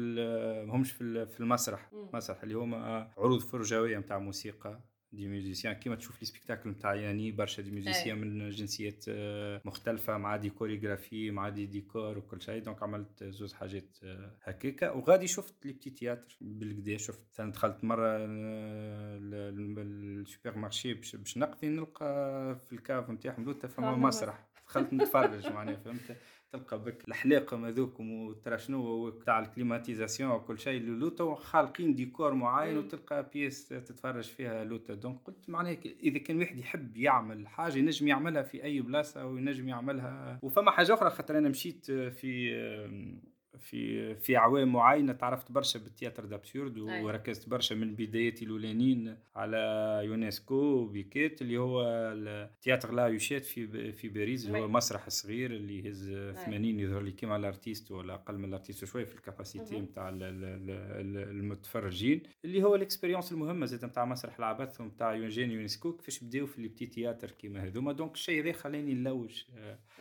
ماهمش 0.68 0.92
في 0.92 1.40
المسرح. 1.40 1.92
مسرح 2.14 2.44
اللي 2.44 2.56
هما 2.56 3.12
عروض 3.18 3.40
فرجوية 3.40 3.98
نتاع 3.98 4.20
موسيقى. 4.20 4.80
des 5.14 5.28
musiciens 5.28 5.74
كيما 5.74 5.96
تشوف 5.96 6.22
les 6.22 6.26
spectacles 6.26 6.70
نتاع 6.70 6.96
يعني 6.96 7.32
برشا 7.32 7.62
des 7.62 7.72
musiciens 7.72 8.18
من 8.18 8.50
جنسيات 8.50 9.06
آه، 9.10 9.62
مختلفه 9.66 10.18
مع 10.18 10.36
des 10.36 10.50
chorégraphies 10.50 11.32
مع 11.32 11.50
des 11.50 11.66
décors 11.66 12.18
وكل 12.18 12.42
شيء 12.42 12.64
donc 12.64 12.84
عملت 12.84 13.24
زوز 13.24 13.54
حاجات 13.54 13.98
آه، 14.04 14.36
هكاكا 14.44 14.92
وغادي 14.92 15.28
شفت 15.28 15.66
les 15.66 15.74
petits 15.74 15.90
théâtres 15.90 16.38
بالكدا 16.42 16.98
شفت 16.98 17.26
مثلا 17.32 17.52
دخلت 17.52 17.84
مره 17.84 18.18
ال 19.80 20.58
supermarché 20.58 20.94
باش 20.94 21.38
نقضي 21.38 21.70
نلقى 21.70 22.06
في 22.68 22.74
ال 22.74 22.81
cave 22.81 23.10
نتاعهم 23.10 23.46
لوتا 23.46 23.68
فما 23.68 23.96
مسرح 23.96 24.49
دخلت 24.70 24.94
نتفرج 24.94 25.48
معناها 25.48 25.76
فهمت؟ 25.76 26.18
تلقى 26.52 26.84
بك 26.84 27.08
الحلاقة 27.08 27.68
هذوكم 27.68 28.12
وترى 28.12 28.58
شنو 28.58 29.10
تاع 29.10 29.40
ال 29.40 29.46
climatisation 29.46 30.32
وكل 30.32 30.60
شيء 30.60 30.82
لوتا 30.82 31.36
خالقين 31.36 31.96
ديكور 31.96 32.34
معين 32.34 32.78
وتلقى 32.78 33.30
pièce 33.34 33.68
تتفرج 33.68 34.24
فيها 34.24 34.64
لوتا 34.64 34.94
donc 34.94 35.20
قلت 35.26 35.50
معناها 35.50 35.78
إذا 36.04 36.18
كان 36.18 36.40
واحد 36.40 36.58
يحب 36.58 36.98
يعمل 36.98 37.48
حاجة 37.48 37.78
ينجم 37.78 38.08
يعملها 38.08 38.42
في 38.42 38.64
أي 38.64 38.82
بلاصة 38.82 39.26
وينجم 39.26 39.70
يعملها. 39.70 40.40
وفما 40.42 40.72
حاجة 40.72 40.94
أخرى 40.94 41.10
خاطر 41.10 41.38
أنا 41.38 41.50
مشيت 41.50 41.92
في 41.92 42.56
في 43.60 44.16
في 44.16 44.38
اعوام 44.38 44.74
معينه 44.74 45.14
تعرفت 45.14 45.52
برشا 45.52 45.80
بال 45.80 45.90
théâtre 45.90 46.26
d'absurde 46.26 46.78
وركزت 46.80 47.50
برشا 47.50 47.74
من 47.74 47.96
بداياتي 47.96 48.46
الأولانيين 48.46 49.18
على 49.36 49.58
يونسكو 50.06 50.56
وبيكيت 50.56 51.42
اللي 51.42 51.58
هو 51.58 51.84
ال 52.14 52.23
théâtre 52.24 52.92
La 52.92 53.08
Huchette 53.08 53.46
في 53.46 53.92
في 53.92 54.10
باريس 54.10 54.46
اللي 54.46 54.60
هو 54.60 54.68
مسرح 54.68 55.10
صغير 55.10 55.52
اللي 55.52 55.80
يهز 55.80 56.10
80 56.46 56.80
يظهر 56.80 57.02
لي 57.02 57.12
كيما 57.12 57.36
L'Artisto 57.36 57.92
ولا 57.92 58.14
أقل 58.14 58.38
من 58.38 58.46
L'Artisto 58.46 58.86
شوية 58.86 59.06
في 59.06 59.16
ال 59.16 59.23
capacité 59.23 59.80
نتاع 59.80 60.10
المتفرجين. 61.10 62.24
اللي 62.46 62.64
هو 62.64 62.76
ال 62.76 62.81
expérience 62.81 63.32
المهمة 63.32 63.66
زاد 63.66 63.86
نتاع 63.86 64.06
مسرح 64.06 64.38
العبث 64.38 64.82
ونتاع 64.82 65.14
أوجين 65.16 65.52
يونسكو 65.52 65.94
كيفاش 65.94 66.24
بداو 66.24 66.46
في 66.46 66.58
ال 66.60 66.63
petits 66.63 66.86
théâtres 66.86 67.32
كيما 67.32 67.64
هذوما 67.64 67.92
donc 67.92 68.14
الشيء 68.14 68.44
هذا 68.44 68.52
خلاني 68.52 68.94
نلوج 68.94 69.44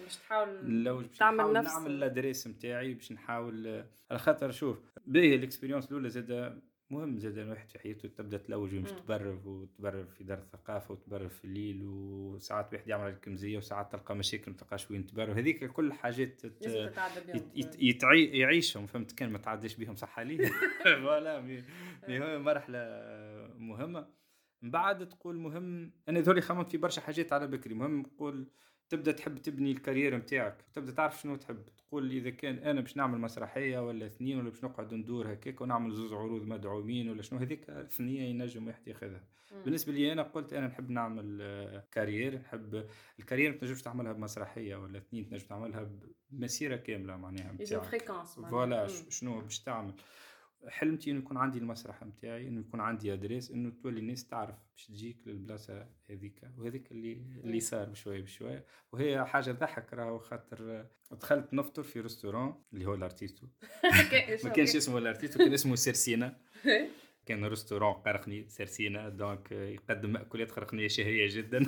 باش 0.03 0.17
تحاول 0.17 0.49
نلوج 0.65 1.05
تعمل 1.19 1.53
نفس. 1.53 1.73
نعمل 1.75 1.91
ال 1.91 1.98
adresse 1.98 2.47
نتاعي 2.47 2.95
باش 2.95 3.13
نحاول 3.13 3.48
نحاول 3.49 3.85
على 4.11 4.19
خاطر 4.19 4.51
شوف 4.51 4.81
باهي 5.07 5.35
ال 5.35 5.39
expérience 5.39 5.87
الأولى 5.87 6.11
زاد 6.11 6.61
مهم 6.91 7.19
زاد 7.19 7.39
الواحد 7.39 7.71
في 7.71 7.79
حياته 7.79 8.09
تبدأ 8.09 8.39
تلوج 8.39 8.75
ومش 8.75 8.91
تبرف 8.91 9.47
وتبرف 9.47 10.15
في 10.15 10.25
دار 10.25 10.39
الثقافة 10.39 10.93
وتبرف 10.93 11.39
في 11.39 11.45
الليل 11.45 11.83
وساعات 11.83 12.73
واحد 12.73 12.89
يعمل 12.89 13.11
الكمزية 13.11 13.59
وساعات 13.59 13.93
تلقى 13.93 14.17
مشاكل 14.17 14.51
ما 14.51 14.57
تلقاش 14.57 14.91
وين 14.91 15.07
تبرف 15.07 15.37
هذيك 15.37 15.65
كل 15.65 15.93
حاجات 15.93 16.43
يعيشهم. 18.15 18.87
فهمت 18.87 19.13
كان 19.13 19.31
ما 19.31 19.39
تعديش 19.39 19.77
بهم 19.77 19.97
صح 19.97 20.19
عليه 20.19 20.51
voilà 20.85 21.41
mais 21.41 21.65
مرحلة 22.39 22.79
مهمة. 23.59 24.09
من 24.63 24.71
بعد 24.71 25.09
تقول 25.09 25.37
مهم 25.37 25.93
أنا 26.09 26.21
ذولي 26.21 26.41
خممت 26.41 26.71
في 26.71 26.79
برشا 26.79 27.01
حاجات 27.01 27.33
على 27.33 27.47
بكري. 27.47 27.75
مهم 27.75 28.01
نقول 28.01 28.49
تبدأ 28.89 29.13
تحب 29.13 29.39
تبني 29.39 29.73
ال 29.73 29.78
carrière 29.78 30.17
نتاعك 30.17 30.65
تبدأ 30.73 30.93
تعرف 30.93 31.21
شنو 31.21 31.37
تحب. 31.37 31.63
تقول 31.89 32.11
إذا 32.11 32.31
كان 32.31 32.59
أنا 32.59 32.81
باش 32.81 32.97
نعمل 32.97 33.19
مسرحية 33.21 33.87
ولا 33.87 34.07
اثنين 34.07 34.39
ولا 34.39 34.51
باش 34.51 34.65
نقعد 34.65 34.95
ندور 34.95 35.33
هكاك 35.33 35.61
ونعمل 35.61 35.93
زوز 35.93 36.13
عروض 36.13 36.43
مدعومين 36.43 37.11
ولا 37.11 37.23
شنو 37.23 37.39
هذيك 37.39 37.71
ثنيه 37.91 38.23
ينجم 38.23 38.67
واحد 38.67 38.89
ياخذها. 38.89 39.25
بالنسبة 39.65 39.93
لي 39.93 40.13
أنا 40.13 40.23
قلت 40.23 40.53
أنا 40.53 40.67
نحب 40.67 40.91
نعمل 40.91 41.83
carrière 41.93 42.39
نحب 42.39 42.87
ال 43.19 43.22
carrière 43.22 43.51
ما 43.51 43.57
تنجمش 43.57 43.83
تعملها 43.83 44.13
بمسرحية 44.13 44.77
ولا 44.77 44.99
اثنين 44.99 45.29
تنجم 45.29 45.47
تعملها 45.47 45.91
بمسيرة 46.31 46.77
كاملة 46.77 47.17
معناها 47.17 47.53
voilà 48.51 48.87
شنو 49.11 49.41
باش 49.41 49.61
تعمل. 49.61 49.95
حلمتي 50.69 51.11
إنه 51.11 51.19
يكون 51.19 51.37
عندي 51.37 51.59
المسرح 51.59 52.03
نتاعي 52.03 52.49
إنه 52.49 52.61
يكون 52.61 52.81
عندي 52.81 53.13
adresse 53.13 53.51
إنه 53.51 53.71
تولي 53.83 54.01
الناس 54.01 54.27
تعرف 54.27 54.57
باش 54.73 54.87
تجيك 54.87 55.17
للبلاصة 55.27 55.87
هذيك 56.11 56.41
وهذيك 56.59 56.93
اللي 56.93 57.13
اللي 57.45 57.61
صار 57.61 57.89
بشوية 57.89 58.23
بشوية. 58.23 58.67
وهي 58.93 59.25
حاجة 59.25 59.53
تضحك 59.53 59.93
راهو 59.93 60.19
خاطر 60.19 60.87
دخلت 61.11 61.55
نفطر 61.55 61.83
في 61.83 62.01
restaurant 62.01 62.63
اللي 62.73 62.87
هو 62.87 62.95
الارتيستو 62.95 63.47
ما 64.45 64.51
كانش 64.51 64.77
اسمه 64.77 64.99
L'Artisto 64.99 65.39
كان 65.39 65.53
اسمه 65.53 65.75
سيرسينا. 65.75 66.41
كان 67.27 67.45
restaurant 67.45 67.93
قرقني 67.93 68.49
سيرسينا. 68.49 69.09
donc 69.09 69.53
يقدم 69.53 70.13
مأكولات 70.13 70.51
قرقنية 70.51 70.89
شهية 70.89 71.29
جدا. 71.37 71.67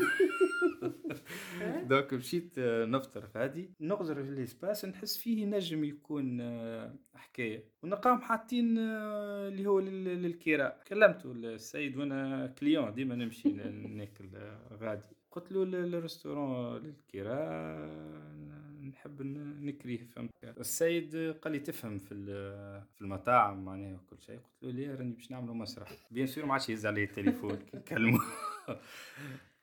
donc 1.88 2.14
مشيت 2.14 2.54
آه، 2.58 2.84
نفطر 2.84 3.26
فادي 3.26 3.70
نغزر 3.80 4.14
في 4.22 4.30
ال 4.30 4.38
espace 4.38 4.84
نحس 4.84 5.16
فيه 5.16 5.44
نجم 5.46 5.84
يكون 5.84 6.40
آه، 6.40 6.94
حكاية. 7.14 7.64
ونلقاهم 7.82 8.20
حاطين 8.20 8.78
آه، 8.78 9.48
اللي 9.48 9.66
هو 9.66 9.80
للكراء 9.80 10.82
كلمته 10.88 11.32
السيد 11.32 11.96
وأنا 11.96 12.46
client 12.46 12.94
ديما 12.94 13.14
نمشي 13.14 13.48
ناكل 13.98 14.28
غادي. 14.72 15.02
قلت 15.30 15.52
له 15.52 15.62
ال 15.62 15.73
restaurant 15.73 16.76
للكراء 16.82 17.90
نحب 18.88 19.22
نكريه 19.62 20.04
فهمت 20.04 20.30
السيد 20.44 21.16
قال 21.42 21.52
لي 21.52 21.58
تفهم 21.58 21.98
في 21.98 22.14
في 22.94 23.00
المطاعم 23.00 23.64
معناها 23.64 23.94
وكل 23.94 24.22
شيء. 24.22 24.36
قلت 24.36 24.62
له 24.62 24.70
ليه؟ 24.70 24.94
راني 24.94 25.12
باش 25.12 25.30
نعملوا 25.30 25.54
مسرح. 25.54 25.88
bien 26.10 26.26
sûr 26.26 26.46
ما 26.46 26.52
عادش 26.52 26.68
يهز 26.68 26.86
علي 26.86 27.04
التليفون 27.04 27.58
كلمه 27.88 28.20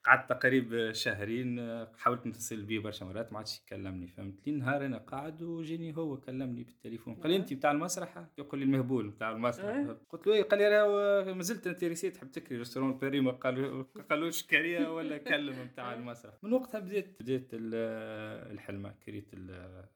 قعدت 0.08 0.30
تقريبا 0.30 0.92
شهرين 0.92 1.60
حاولت 1.98 2.28
نتصل 2.28 2.62
بيه 2.62 2.80
برشا 2.80 3.06
مرات 3.06 3.32
ما 3.34 3.38
عادش 3.38 3.60
يكلمني 3.62 4.08
فهمت؟ 4.08 4.48
لي 4.48 4.54
نهار 4.54 4.86
أنا 4.86 4.98
قاعد 4.98 5.44
وجيني 5.44 5.98
هو 5.98 6.18
كلمني 6.18 6.64
بالتليفون. 6.64 7.16
قال 7.16 7.30
لي 7.32 7.36
انت 7.38 7.54
بتاع 7.54 7.72
المسرح؟ 7.72 8.26
يقول 8.38 8.60
لي 8.60 8.66
المهبول 8.66 9.10
بتاع 9.10 9.32
المسرح. 9.32 9.96
قلت 10.10 10.28
له 10.28 10.34
إيه؟ 10.34 10.44
قال 10.44 10.60
لي 10.60 10.68
راه 10.70 11.34
مازلت 11.34 11.68
intéressé 11.68 12.10
تحب 12.10 12.32
تكري 12.32 12.58
restaurant 12.58 12.98
باريما 12.98 13.32
قالوا 13.32 13.84
قالوا 14.10 14.30
شكريه 14.30 14.88
ولا 14.96 15.18
كلم 15.18 15.66
بتاع 15.74 15.94
المسرح. 15.98 16.34
من 16.44 16.54
وقتها 16.54 16.80
بديت 16.80 17.18
بديت 17.22 17.50
الحلمة 17.54 18.94
كريت 19.06 19.30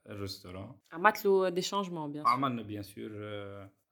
ال 0.07 0.14
restaurant 0.14 0.79
عملت 0.91 1.25
له 1.25 1.49
دي 1.49 1.61
changements 1.61 2.11
bien 2.11 2.27
عملنا 2.27 2.61
bien 2.61 2.83
sûr 2.83 3.11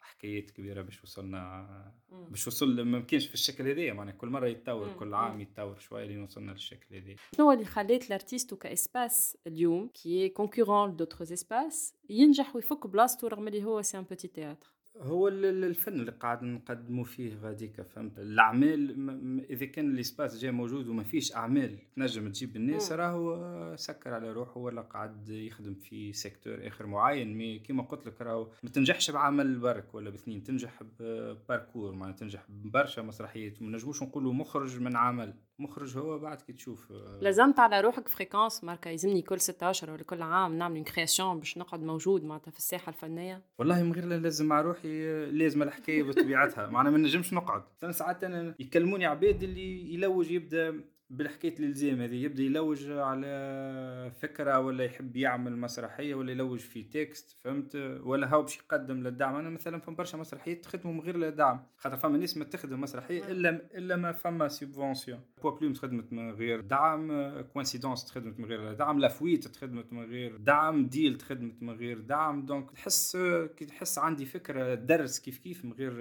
حكايات 0.10 0.52
كبيرة 0.52 0.82
باش 0.82 1.04
وصلنا 1.04 1.94
باش 2.30 2.48
وصل 2.48 2.82
ما 2.82 2.98
يمكنش 2.98 3.28
في 3.28 3.34
الشكل 3.34 3.68
هذايا 3.68 3.94
معناها 3.94 4.16
كل 4.16 4.28
مرة 4.28 4.48
يتطور 4.48 4.94
كل 4.94 5.14
عام 5.14 5.42
يتطور 5.42 5.80
شوية 5.80 6.06
لين 6.06 6.24
وصلنا 6.24 6.52
للشكل 6.52 6.96
هذايا 6.96 7.16
شنو 7.38 7.52
اللي 7.52 7.66
خليت 7.66 8.08
L'Artisto 8.08 8.54
comme 8.54 8.92
espace 8.92 9.38
اليوم 9.48 9.88
qui 9.88 10.30
concurrence 10.30 10.96
d'autres 10.96 11.24
espaces 11.24 11.94
ينجح 12.10 12.56
ويفك 12.56 12.88
بلاصتو 12.88 13.28
رغم 13.28 13.48
اللي 13.48 13.64
هو 13.64 13.82
c'est 13.82 13.98
un 13.98 14.04
petit 14.04 14.28
théâtre 14.28 14.79
هو 15.02 15.28
الفن 15.28 15.94
اللي 15.94 16.12
قاعد 16.12 16.44
نقدموا 16.44 17.04
فيه 17.04 17.36
غاديكا 17.36 17.84
فهمت؟ 17.84 18.20
الأعمال 18.20 19.46
إذا 19.50 19.66
كان 19.66 19.92
ال 19.92 19.98
espace 19.98 20.38
جاي 20.38 20.52
موجود 20.52 20.88
وما 20.88 21.04
فيش 21.04 21.36
أعمال 21.36 21.78
تنجم 21.96 22.30
تجيب 22.30 22.56
الناس 22.56 22.92
راهو 22.92 23.76
سكر 23.76 24.14
على 24.14 24.32
روحه 24.32 24.58
ولا 24.58 24.82
قاعد 24.82 25.30
يخدم 25.30 25.74
في 25.74 26.14
secteur 26.14 26.68
آخر 26.68 26.86
معين. 26.86 27.38
mais 27.38 27.60
كيما 27.60 27.84
قلت 27.84 28.08
لك 28.08 28.22
راهو 28.22 28.52
ما 28.64 28.70
تنجحش 28.70 29.12
بعمل 29.12 29.60
برك 29.60 29.96
ولا 29.96 30.10
باثنين 30.10 30.44
تنجح 30.44 30.84
ب 31.00 31.10
parcours 31.10 31.92
ما 31.92 32.12
تنجح 32.12 32.46
ببرشا 32.50 33.02
مسرحيات. 33.02 33.62
ما 33.62 33.70
نجموش 33.72 34.04
نقولوا 34.04 34.34
مخرج 34.34 34.80
من 34.80 34.96
عمل. 34.96 35.34
مخرج 35.62 35.98
هو 35.98 36.20
بعد 36.20 36.42
كي 36.42 36.54
تشوف 36.54 36.92
لازمت 37.22 37.60
على 37.60 37.82
روحك 37.82 38.08
fréquence 38.08 38.64
ماركا 38.64 38.90
يلزمني 38.90 39.22
كل 39.22 39.40
16 39.40 39.92
ولا 39.92 40.04
كل 40.04 40.22
عام 40.22 40.58
نعمل 40.58 40.84
création 40.84 41.40
باش 41.40 41.58
نقعد 41.58 41.84
موجود 41.84 42.24
معناتها 42.24 42.52
في 42.52 42.58
الساحة 42.58 42.90
الفنية. 42.90 43.42
والله 43.60 43.84
من 43.84 43.94
غير 43.94 44.06
لازم 44.06 44.46
مع 44.46 44.62
روحي 44.62 45.26
لازم 45.26 45.64
الحكاية 45.64 46.04
بطبيعتها. 46.04 46.68
معنا 46.74 46.90
ما 46.90 46.98
نجمش 46.98 47.34
نقعد. 47.34 47.64
ساعات 47.92 48.24
أنا 48.24 48.56
يكلموني 48.60 49.06
عباد 49.06 49.44
اللي 49.44 49.94
يلوج 49.94 50.32
يبدأ 50.32 50.82
بالحكاية 51.10 51.60
الالزام 51.60 52.02
هذه 52.02 52.16
يبدأ 52.16 52.44
يلوج 52.44 52.92
على 52.92 54.12
فكرة 54.22 54.60
ولا 54.60 54.84
يحب 54.84 55.16
يعمل 55.16 55.58
مسرحية 55.58 56.16
ولا 56.16 56.32
يلوج 56.32 56.60
في 56.60 56.84
texte 56.84 57.38
فهمت؟ 57.44 57.76
ولا 58.04 58.28
هو 58.28 58.42
باش 58.42 58.58
يقدم 58.58 59.04
للدعم 59.04 59.36
أنا 59.36 59.50
مثلا 59.50 59.80
فما 59.80 59.96
برشا 59.96 60.18
مسرحيات 60.18 60.64
تخدموا 60.64 60.94
من 60.94 61.00
غير 61.00 61.18
للدعم 61.18 61.66
خاطر 61.78 61.98
فما 61.98 62.18
ناس 62.18 62.38
ما 62.38 62.44
تخدم 62.46 62.82
مسرحية 62.82 63.32
إلا 63.32 63.50
إلا 63.50 63.96
ما 63.96 64.12
فما 64.12 64.48
subvention 64.48 65.20
بوا 65.42 65.52
بلوم 65.52 65.74
تخدمت 65.74 66.14
من 66.14 66.32
غير 66.32 66.62
دعم 66.62 67.32
Coïncidence 67.42 68.06
تخدمت 68.06 68.40
من 68.40 68.46
غير 68.46 68.74
دعم 68.74 69.00
La 69.00 69.13
Fuite 69.13 69.48
تخدمت 69.48 69.94
من 69.94 70.04
غير 70.04 70.38
دعم 70.38 70.88
ديل 70.88 71.18
تخدمت 71.18 71.64
من 71.64 71.74
غير 71.74 72.00
دعم. 72.02 72.46
donc 72.46 72.72
تحس 72.72 73.18
كي 73.58 73.66
تحس 73.66 73.98
عندي 73.98 74.26
فكرة 74.26 74.76
درس 74.76 75.20
كيف 75.20 75.38
كيف 75.38 75.66
من 75.66 75.74
غير 75.74 75.94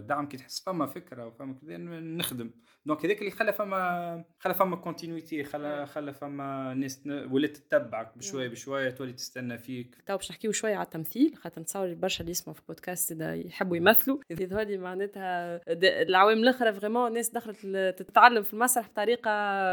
دعم 0.00 0.28
كي 0.28 0.36
تحس 0.36 0.60
فما 0.60 0.86
فكرة 0.86 1.26
وفما 1.26 1.54
كذا 1.54 1.76
نخدم. 1.76 2.50
donc 2.86 3.04
هذاك 3.04 3.18
اللي 3.18 3.30
خلى 3.30 3.52
فما 3.52 4.24
خلى 4.38 4.54
فما 4.54 4.76
continuité 4.76 5.44
خلى 5.44 5.86
خلى 5.86 6.12
فما 6.12 6.74
ناس 6.74 7.02
ولات 7.06 7.56
تتبعك 7.56 8.18
بشوية 8.18 8.48
بشوية 8.48 8.90
تولي 8.90 9.12
تستنى 9.12 9.58
فيك. 9.58 9.96
تو 10.06 10.16
باش 10.16 10.30
نحكيو 10.30 10.52
شوية 10.52 10.74
على 10.76 10.84
التمثيل 10.84 11.36
خاطر 11.36 11.60
نتصور 11.60 11.94
برشا 11.94 12.20
اللي 12.20 12.30
يسمعوا 12.30 12.54
في 12.54 12.60
البودكاست 12.60 13.20
يحبوا 13.20 13.76
يمثلوا. 13.76 14.18
يظهر 14.30 14.62
لي 14.62 14.78
معناتها 14.78 15.60
العوام 16.02 16.38
الأخرى 16.38 16.72
vraiment 16.72 17.08
الناس 17.08 17.30
دخلت 17.30 17.66
تتعلم 17.98 18.42
في 18.42 18.54
المسرح 18.54 18.88
بطريقة 18.88 19.30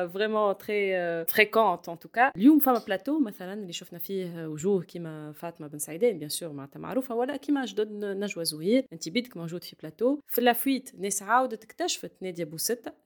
vraiment 0.08 0.58
très 0.58 1.26
fréquente 1.26 1.90
en 1.90 2.00
tout 2.00 2.18
cas 2.18 2.32
اليوم 2.36 2.60
فما 2.60 2.82
بلاتو 2.88 3.20
مثلا 3.20 3.54
اللي 3.54 3.74
شفنا 3.74 4.00
فيه 4.00 4.48
وجوه 4.48 4.84
كيما 4.84 5.32
فاطمة 5.32 5.68
بن 5.68 5.78
سعيدان 5.78 6.18
bien 6.20 6.30
sûr 6.30 6.54
معناتها 6.54 6.80
معروفة 6.80 7.16
ولا 7.16 7.38
كيما 7.38 7.66
جدد 7.66 7.92
نجوى 7.92 8.46
زهير. 8.46 8.86
انت 8.94 9.10
بيدك 9.10 9.38
موجود 9.38 9.64
في 9.64 9.76
بلاتو 9.82 10.20
في 10.28 10.42
La 10.42 10.56
Fuite 10.56 10.92
ناس 11.00 11.24
عاودت 11.24 11.64
اكتشفت 11.64 12.12
نادية 12.22 12.44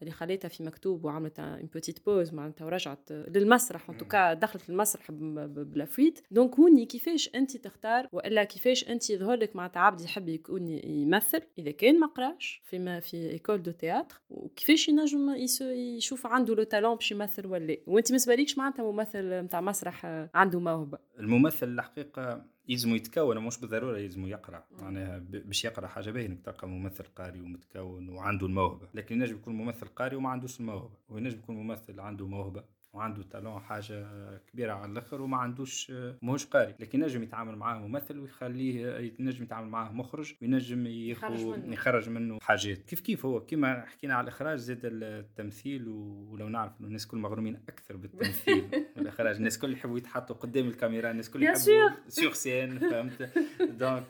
اللي 0.02 0.12
خليتها 0.12 0.50
في 0.50 0.64
مكتوب 0.64 1.06
وعملت 1.06 1.40
une 1.40 1.70
petite 1.74 2.06
pause 2.06 2.34
معناتها 2.34 2.66
ورجعت 2.66 3.12
للمسرح 3.12 3.90
en 3.90 3.98
tout 3.98 4.18
cas 4.18 4.34
دخلت 4.34 4.70
المسرح 4.70 5.12
ب 5.12 5.25
La 5.25 5.52
Fuite 5.52 6.20
donc 6.32 6.60
هوني 6.60 6.86
كيفاش 6.86 7.30
انت 7.36 7.58
تختار 7.58 8.08
وإلا 8.12 8.44
كيفاش 8.44 8.90
انت 8.90 9.10
يظهر 9.10 9.38
لك 9.38 9.56
معناتها 9.56 9.80
عبد 9.80 10.02
يحب 10.02 10.30
يكون 10.30 10.70
يمثل؟ 10.70 11.42
إذا 11.58 11.72
كان 11.72 12.00
ما 12.00 12.08
قراش 12.08 12.62
فيما 12.66 13.00
في 13.00 13.30
école 13.30 13.64
de 13.64 13.72
théâtre 13.72 14.22
وكيفاش 14.30 14.90
ينجم 14.90 15.36
يشوف 15.62 16.28
عنده 16.28 16.56
le 16.56 16.64
talent 16.64 16.96
باش 16.96 17.12
يمثل 17.12 17.48
ولا 17.48 17.78
وأنت 17.88 18.12
ما 18.12 18.18
بالكش 18.28 18.58
معناتها 18.58 18.92
ممثل 18.92 19.34
نتاع 19.34 19.62
مسرح 19.62 20.06
عنده 20.34 20.60
موهبة. 20.60 20.98
الممثل 21.20 21.68
الحقيقة 21.68 22.46
يلزم 22.70 22.96
يتكون 22.96 23.40
مش 23.40 23.60
بالضرورة 23.60 23.98
يلزم 23.98 24.28
يقرأ. 24.28 24.64
معناها 24.82 25.18
باش 25.20 25.66
يقرأ 25.66 25.88
حاجة 25.88 26.12
باهيه 26.12 26.26
انك 26.26 26.46
تلقى 26.46 26.68
ممثل 26.68 27.04
قاري 27.04 27.42
ومتكون 27.42 28.10
وعنده 28.10 28.46
الموهبة. 28.48 28.88
لكن 28.94 29.16
ينجم 29.16 29.36
يكون 29.36 29.56
ممثل 29.56 29.88
قاري 29.88 30.16
وما 30.16 30.30
عندوش 30.30 30.60
الموهبة. 30.60 30.98
وينجم 31.10 31.38
يكون 31.38 31.56
ممثل 31.56 32.00
عنده 32.00 32.28
موهبة 32.28 32.64
وعنده 32.94 33.24
talent 33.24 33.60
حاجة 33.60 34.08
كبيرة 34.52 34.74
على 34.74 34.92
الآخر 34.92 35.22
وما 35.22 35.38
عندوش 35.38 35.92
ماهوش 36.22 36.46
قاري. 36.46 36.76
لكن 36.80 37.02
ينجم 37.02 37.24
يتعامل 37.24 37.56
معاه 37.56 37.80
ممثل 37.80 38.20
ويخليه 38.20 38.98
ينجم 39.20 39.44
يتعامل 39.44 39.70
معاه 39.70 39.92
مخرج 39.92 40.34
وينجم 40.42 40.88
يخرج, 40.88 41.40
يخرج 41.68 42.10
منه. 42.10 42.38
حاجات. 42.42 42.78
كيف 42.78 43.00
كيف 43.00 43.26
هو؟ 43.26 43.46
كيما 43.46 43.86
حكينا 43.86 44.14
على 44.16 44.24
الإخراج 44.24 44.58
زاد 44.58 44.80
التمثيل 44.84 45.88
ولو 45.88 46.50
نعرف 46.50 46.80
إنه 46.80 46.88
الناس 46.88 47.08
كل 47.08 47.18
مغرومين 47.18 47.56
أكثر 47.70 47.98
بالتمثيل. 47.98 48.70
والاخراج 48.98 49.36
الناس 49.36 49.60
كل 49.60 49.74
يحبوا 49.74 49.98
يتحطوا 49.98 50.36
قدام 50.36 50.68
الكاميرا 50.68 51.12
الناس 51.12 51.30
كل 51.30 51.44
يحبوا 51.44 51.90
sur 52.08 52.34
scène 52.34 52.80
فهمت؟ 52.80 53.30
donc 53.60 54.06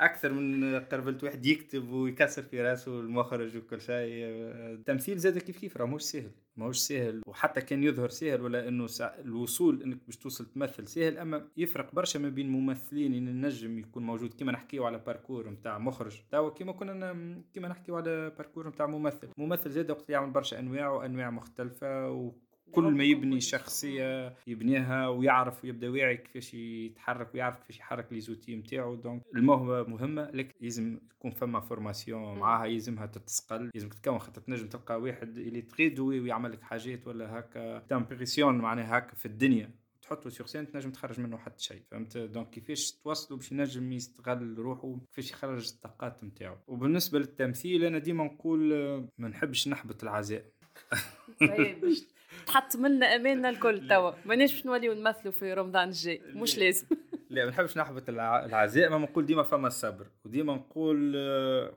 أكثر 0.00 0.32
من 0.32 0.80
قربلت 0.80 1.24
واحد 1.24 1.46
يكتب 1.46 1.88
ويكسر 1.90 2.42
في 2.42 2.62
راسه 2.62 3.00
المخرج 3.00 3.56
وكل 3.56 3.80
شيء 3.80 4.24
التمثيل 4.74 5.18
زاد 5.18 5.38
كيف 5.38 5.58
كيف 5.58 5.76
راه 5.76 5.86
مش 5.86 6.02
سهل. 6.02 6.30
ماهوش 6.56 6.78
سهل 6.78 7.22
وحتى 7.26 7.60
كان 7.60 7.82
يظهر 7.82 8.08
سهل 8.08 8.40
ولا 8.40 8.68
إنه 8.68 8.86
الوصول 9.00 9.82
إنك 9.82 9.98
باش 10.06 10.16
توصل 10.16 10.46
تمثل 10.46 10.88
سهل 10.88 11.18
أما 11.18 11.48
يفرق 11.56 11.94
برشا 11.94 12.18
ما 12.18 12.28
بين 12.28 12.48
ممثلين 12.48 13.14
ان 13.14 13.28
النجم 13.28 13.78
يكون 13.78 14.02
موجود. 14.02 14.34
كيما 14.34 14.52
نحكيو 14.52 14.84
على 14.84 14.98
parcours 14.98 15.50
نتاع 15.50 15.78
مخرج 15.78 16.20
توا 16.30 16.50
كيما 16.50 16.72
كنا 16.72 17.42
كيما 17.54 17.68
نحكيو 17.68 17.96
على 17.96 18.30
parcours 18.30 18.68
نتاع 18.68 18.86
ممثل. 18.86 19.28
ممثل 19.38 19.70
زاد 19.70 19.90
وقت 19.90 20.10
يعمل 20.10 20.30
برشا 20.30 20.58
أنواع 20.58 20.88
وأنواع 20.90 21.30
مختلفة 21.30 22.10
و 22.10 22.32
كل 22.72 22.84
ما 22.84 23.04
يبني 23.04 23.40
شخصية 23.40 24.36
يبنيها 24.46 25.08
ويعرف 25.08 25.64
ويبدأ 25.64 25.88
واعي 25.88 26.16
كيفاش 26.16 26.54
يتحرك 26.54 27.34
ويعرف 27.34 27.58
كيفاش 27.58 27.78
يحرك 27.78 28.12
les 28.12 28.20
outils 28.20 28.56
نتاعو 28.56 28.94
donc 28.94 29.22
الموهبه 29.34 29.90
مهمه 29.90 30.30
لكن 30.30 30.54
لازم 30.60 30.98
يكون 31.18 31.30
فما 31.30 31.60
formation 31.60 32.38
معاها 32.38 32.66
يلزمها 32.66 33.06
تتسقل 33.06 33.70
لازم 33.74 33.88
تتكون 33.88 34.18
خاطر 34.18 34.40
تنجم 34.40 34.68
تلقى 34.68 35.00
واحد 35.00 35.38
اللي 35.38 35.62
تغيد 35.62 36.00
ويعمل 36.00 36.52
لك 36.52 36.62
حاجات 36.62 37.06
ولا 37.06 37.38
هكا 37.38 37.78
t'impressionne 37.78 38.58
معناها 38.58 38.98
هكا 38.98 39.14
في 39.14 39.26
الدنيا. 39.26 39.84
تحطه 40.04 40.30
sur 40.30 40.46
scène 40.46 40.70
تنجم 40.70 40.90
تخرج 40.90 41.20
منه 41.20 41.36
حتى 41.36 41.64
شيء 41.64 41.82
فهمت؟ 41.90 42.18
donc 42.18 42.50
كيفاش 42.50 42.92
توصلوا 42.92 43.38
باش 43.38 43.52
ينجم 43.52 43.92
يستغل 43.92 44.58
روحه 44.58 44.98
كيفاش 45.06 45.30
يخرج 45.30 45.72
الطاقات 45.72 46.24
نتاعو 46.24 46.56
وبالنسبة 46.66 47.18
للتمثيل 47.18 47.84
أنا 47.84 47.98
ديما 47.98 48.24
نقول 48.24 48.74
ما 49.18 49.28
نحبش 49.28 49.68
نحبط 49.68 50.02
العزايم 50.02 50.44
طيب. 51.40 51.84
تحط 52.46 52.76
منا 52.76 53.06
اماننا 53.16 53.48
الكل 53.48 53.88
توا. 53.88 54.12
ماناش 54.26 54.52
باش 54.52 54.66
نوليو 54.66 54.94
نمثلوا 54.94 55.32
في 55.32 55.54
رمضان 55.54 55.88
الجاي. 55.88 56.22
مش 56.34 56.58
لازم. 56.58 56.86
لا 57.30 57.44
ما 57.44 57.50
نحبش 57.50 57.78
نحبط 57.78 58.08
العزايم. 58.08 58.90
ما 58.90 58.98
نقول 58.98 59.26
ديما 59.26 59.42
فما 59.42 59.66
الصبر 59.66 60.06
وديما 60.24 60.54
نقول 60.54 61.12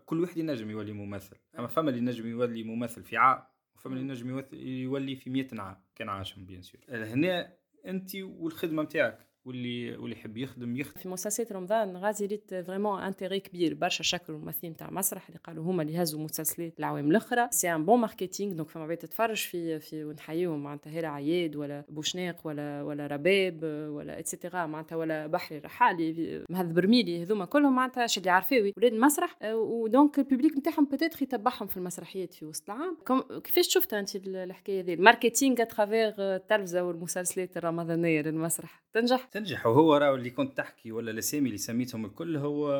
كل 0.05 0.21
واحد 0.21 0.37
ينجم 0.37 0.69
يولي 0.69 0.91
ممثل. 0.91 1.35
أما 1.59 1.67
فما 1.67 1.89
اللي 1.89 1.99
ينجم 1.99 2.27
يولي 2.27 2.63
ممثل 2.63 3.03
في 3.03 3.17
عام 3.17 3.43
وفما 3.75 3.93
اللي 3.93 4.05
ينجم 4.07 4.43
يولي 4.53 5.15
في 5.15 5.29
100 5.29 5.47
عام 5.53 5.75
كان 5.95 6.09
عاش 6.09 6.45
bien 6.45 6.61
sûr. 6.61 6.81
هنا 6.89 7.53
انت 7.85 8.15
والخدمة 8.15 8.83
نتاعك 8.83 9.26
واللي 9.47 9.97
واللي 9.97 10.15
يحب 10.15 10.37
يخدم 10.37 10.77
يخدم. 10.77 11.01
في 11.01 11.09
مسلسلات 11.09 11.51
رمضان 11.51 11.97
غازي 11.97 12.25
ريت 12.25 12.53
فريمون 12.53 13.01
انتيري 13.01 13.39
كبير 13.39 13.73
برشا 13.73 14.03
شكل 14.03 14.33
الممثلين 14.33 14.75
تاع 14.75 14.89
مسرح 14.91 15.27
اللي 15.27 15.39
قالوا 15.43 15.63
هما 15.63 15.83
اللي 15.83 16.01
هزوا 16.01 16.19
مسلسلات 16.19 16.79
العوام 16.79 17.11
الأخرى. 17.11 17.47
سي 17.51 17.75
ان 17.75 17.85
بون 17.85 17.99
ماركتينغ 17.99 18.53
دونك 18.53 18.69
فما 18.69 18.87
بيت 18.87 19.01
تتفرج 19.01 19.37
في 19.47 19.79
في 19.79 20.03
ونحييهم 20.03 20.63
معناتها 20.63 20.91
هيلا 20.91 21.07
عياد 21.07 21.55
ولا 21.55 21.85
بوشناق 21.89 22.47
ولا 22.47 22.83
ولا 22.83 23.07
رباب 23.07 23.63
ولا 23.93 24.19
اتسيتيرا 24.19 24.65
معناتها 24.65 24.95
ولا 24.95 25.27
بحري 25.27 25.57
رحالي 25.57 26.43
مهذا 26.49 26.73
برميلي 26.73 27.23
هذوما 27.23 27.45
كلهم 27.45 27.75
معناتها 27.75 28.07
شي 28.07 28.19
اللي 28.19 28.31
عارفاوي 28.31 28.73
ولاد 28.77 28.93
المسرح. 28.93 29.37
ودونك 29.53 30.19
الببليك 30.19 30.57
نتاعهم 30.57 30.85
بتاتر 30.85 31.23
يتبعهم 31.23 31.67
في 31.67 31.77
المسرحيات 31.77 32.33
في 32.33 32.45
وسط 32.45 32.69
العام. 32.69 32.97
كيفاش 33.43 33.67
شفتها 33.67 33.99
أنت 33.99 34.15
الحكاية 34.15 34.81
هذه؟ 34.81 34.93
الماركتينغ 34.93 35.61
اترافيغ 35.61 36.13
التلفزة 36.19 36.83
والمسلسلات 36.83 37.57
الرمضانية 37.57 38.21
للمسرح 38.21 38.83
تنجح؟ 38.93 39.29
تنجح. 39.39 39.65
وهو 39.65 39.97
راهو 39.97 40.15
اللي 40.15 40.29
كنت 40.29 40.57
تحكي 40.57 40.91
ولا 40.91 41.11
الأسامي 41.11 41.45
اللي 41.45 41.57
سميتهم 41.57 42.05
الكل 42.05 42.37
هو 42.37 42.71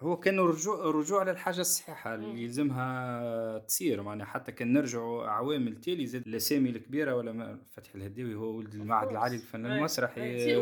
هو 0.00 0.16
كان 0.16 0.40
رجوع 0.40 0.90
رجوع 0.90 1.22
للحاجه 1.22 1.60
الصحيحة 1.60 2.14
اللي 2.14 2.42
يلزمها 2.42 3.58
تصير. 3.58 4.02
معناها 4.02 4.26
حتى 4.26 4.52
كان 4.52 4.72
نرجعوا 4.72 5.26
عوام 5.26 5.80
التالي 5.80 6.06
زاد 6.06 6.26
الأسامي 6.26 6.70
الكبيرة 6.70 7.14
ولا 7.14 7.58
فتحي 7.70 7.98
الهداوي 7.98 8.34
هو 8.34 8.56
ولد 8.56 8.74
المعهد 8.74 9.08
العالي 9.08 9.36
للفن 9.36 9.66
المسرحي 9.66 10.56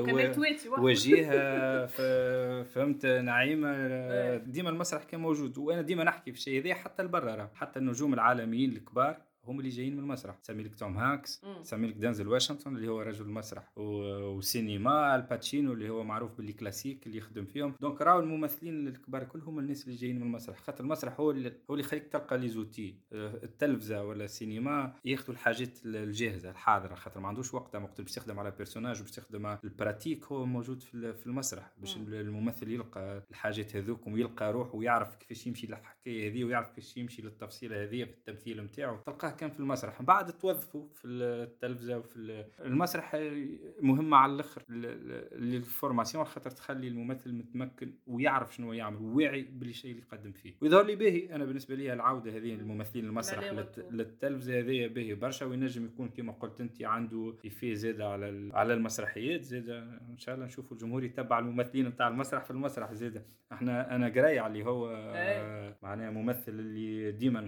وجيها 0.78 1.86
فهمت 2.72 3.06
نعيمة. 3.06 4.36
ديما 4.36 4.70
المسرح 4.70 5.04
كان 5.04 5.20
موجود 5.20 5.58
وأنا 5.58 5.82
ديما 5.82 6.04
نحكي 6.04 6.32
في 6.32 6.38
الشيء 6.38 6.60
هذا 6.60 6.74
حتى 6.74 7.02
لبرا 7.02 7.50
حتى 7.54 7.78
النجوم 7.78 8.14
العالميين 8.14 8.72
الكبار 8.72 9.31
هم 9.44 9.58
اللي 9.58 9.70
جايين 9.70 9.92
من 9.92 9.98
المسرح. 9.98 10.36
تسمي 10.36 10.62
لك 10.62 10.74
توم 10.74 10.96
هانكس 10.96 11.42
تسمي 11.62 11.86
لك 11.86 11.94
دانزل 11.94 12.28
واشنطن 12.28 12.76
اللي 12.76 12.88
هو 12.88 13.00
رجل 13.00 13.24
المسرح 13.24 13.72
وسينما 13.76 15.16
الباتشينو 15.16 15.72
اللي 15.72 15.90
هو 15.90 16.04
معروف 16.04 16.36
ب 16.36 16.40
les 16.40 16.52
classiques 16.52 17.06
اللي 17.06 17.18
يخدم 17.18 17.44
فيهم. 17.44 17.74
donc 17.80 18.02
راهو 18.02 18.20
الممثلين 18.20 18.88
الكبار 18.88 19.24
كلهم 19.24 19.58
الناس 19.58 19.84
اللي 19.84 19.96
جايين 19.96 20.16
من 20.16 20.22
المسرح. 20.22 20.58
خاطر 20.58 20.84
المسرح 20.84 21.20
هو 21.20 21.30
اللي 21.30 21.48
هو 21.70 21.74
اللي 21.74 21.84
يخليك 21.84 22.06
تلقى 22.06 22.38
les 22.38 22.48
outils. 22.48 22.94
التلفزة 23.12 24.04
ولا 24.04 24.24
السينما 24.24 24.94
ياخذوا 25.04 25.34
الحاجات 25.34 25.78
الجاهزة 25.84 26.50
الحاضرة. 26.50 26.94
خاطر 26.94 27.20
ما 27.20 27.28
عندوش 27.28 27.54
وقت 27.54 27.76
وقت 27.76 28.00
باش 28.00 28.16
يخدم 28.16 28.38
على 28.38 28.50
personnage 28.50 29.00
وباش 29.00 29.18
يخدم 29.18 29.56
ال 29.64 29.71
pratique 29.71 30.24
هو 30.24 30.46
موجود 30.46 30.82
في 30.82 31.26
المسرح 31.26 31.72
باش 31.78 31.96
الممثل 31.96 32.70
يلقى 32.70 33.22
الحاجات 33.30 33.76
هذوك 33.76 34.06
ويلقى 34.06 34.52
روحه 34.52 34.74
ويعرف 34.74 35.16
كيفاش 35.16 35.46
يمشي 35.46 35.66
للحكاية 35.66 36.30
هذه 36.30 36.44
ويعرف 36.44 36.70
كيفاش 36.70 36.96
يمشي 36.96 37.22
للتفصيلة 37.22 37.82
هذه 37.82 38.04
في 38.04 38.10
التمثيل 38.10 38.64
نتاعو. 38.64 38.96
تلقاه 39.06 39.30
كان 39.36 39.50
في 39.50 39.60
المسرح. 39.60 40.02
بعد 40.02 40.32
توظفوا 40.32 40.86
في 40.94 41.08
التلفزة 41.08 41.98
وفي 41.98 42.44
المسرح 42.60 43.16
مهمه 43.80 44.16
على 44.16 44.32
الأخر 44.32 44.62
لل 45.36 45.52
formation 45.52 46.24
خاطر 46.24 46.50
تخلي 46.50 46.88
الممثل 46.88 47.32
متمكن 47.32 47.94
ويعرف 48.06 48.54
شنو 48.54 48.72
يعمل 48.72 48.96
وواعي 48.96 49.42
بالشيء 49.42 49.90
اللي 49.90 50.02
يقدم 50.02 50.32
فيه. 50.32 50.54
ويظهر 50.60 50.84
لي 50.84 50.96
باهي 50.96 51.34
أنا 51.34 51.44
بالنسبة 51.44 51.74
لي 51.74 51.92
العوده 51.92 52.36
هذه 52.36 52.54
الممثلين 52.54 53.04
المسرح 53.04 53.52
للتلفزة 53.90 54.58
هذه 54.58 54.86
باهي 54.86 55.14
برشا 55.14 55.46
وينجم 55.46 55.84
يكون 55.84 56.08
كما 56.08 56.32
قلت 56.32 56.60
أنت 56.60 56.82
عنده 56.82 57.34
في 57.50 57.74
زاد 57.74 58.00
على 58.00 58.50
على 58.54 58.74
المسرحيات 58.74 59.42
زاد 59.42 59.68
إن 60.10 60.18
شاء 60.18 60.34
الله 60.34 60.46
نشوفوا 60.46 60.76
الجمهور 60.76 61.04
يتبع 61.04 61.38
الممثلين 61.38 61.86
نتاع 61.86 62.08
المسرح 62.08 62.44
في 62.44 62.50
المسرح 62.50 62.92
زاد 62.92 63.26
إحنا 63.52 63.96
أنا 63.96 64.08
قراي 64.08 64.46
اللي 64.46 64.64
هو 64.64 64.90
إيه. 65.14 65.78
معناها 65.82 66.10
ممثل 66.10 66.52
اللي 66.52 67.12
ديما 67.12 67.46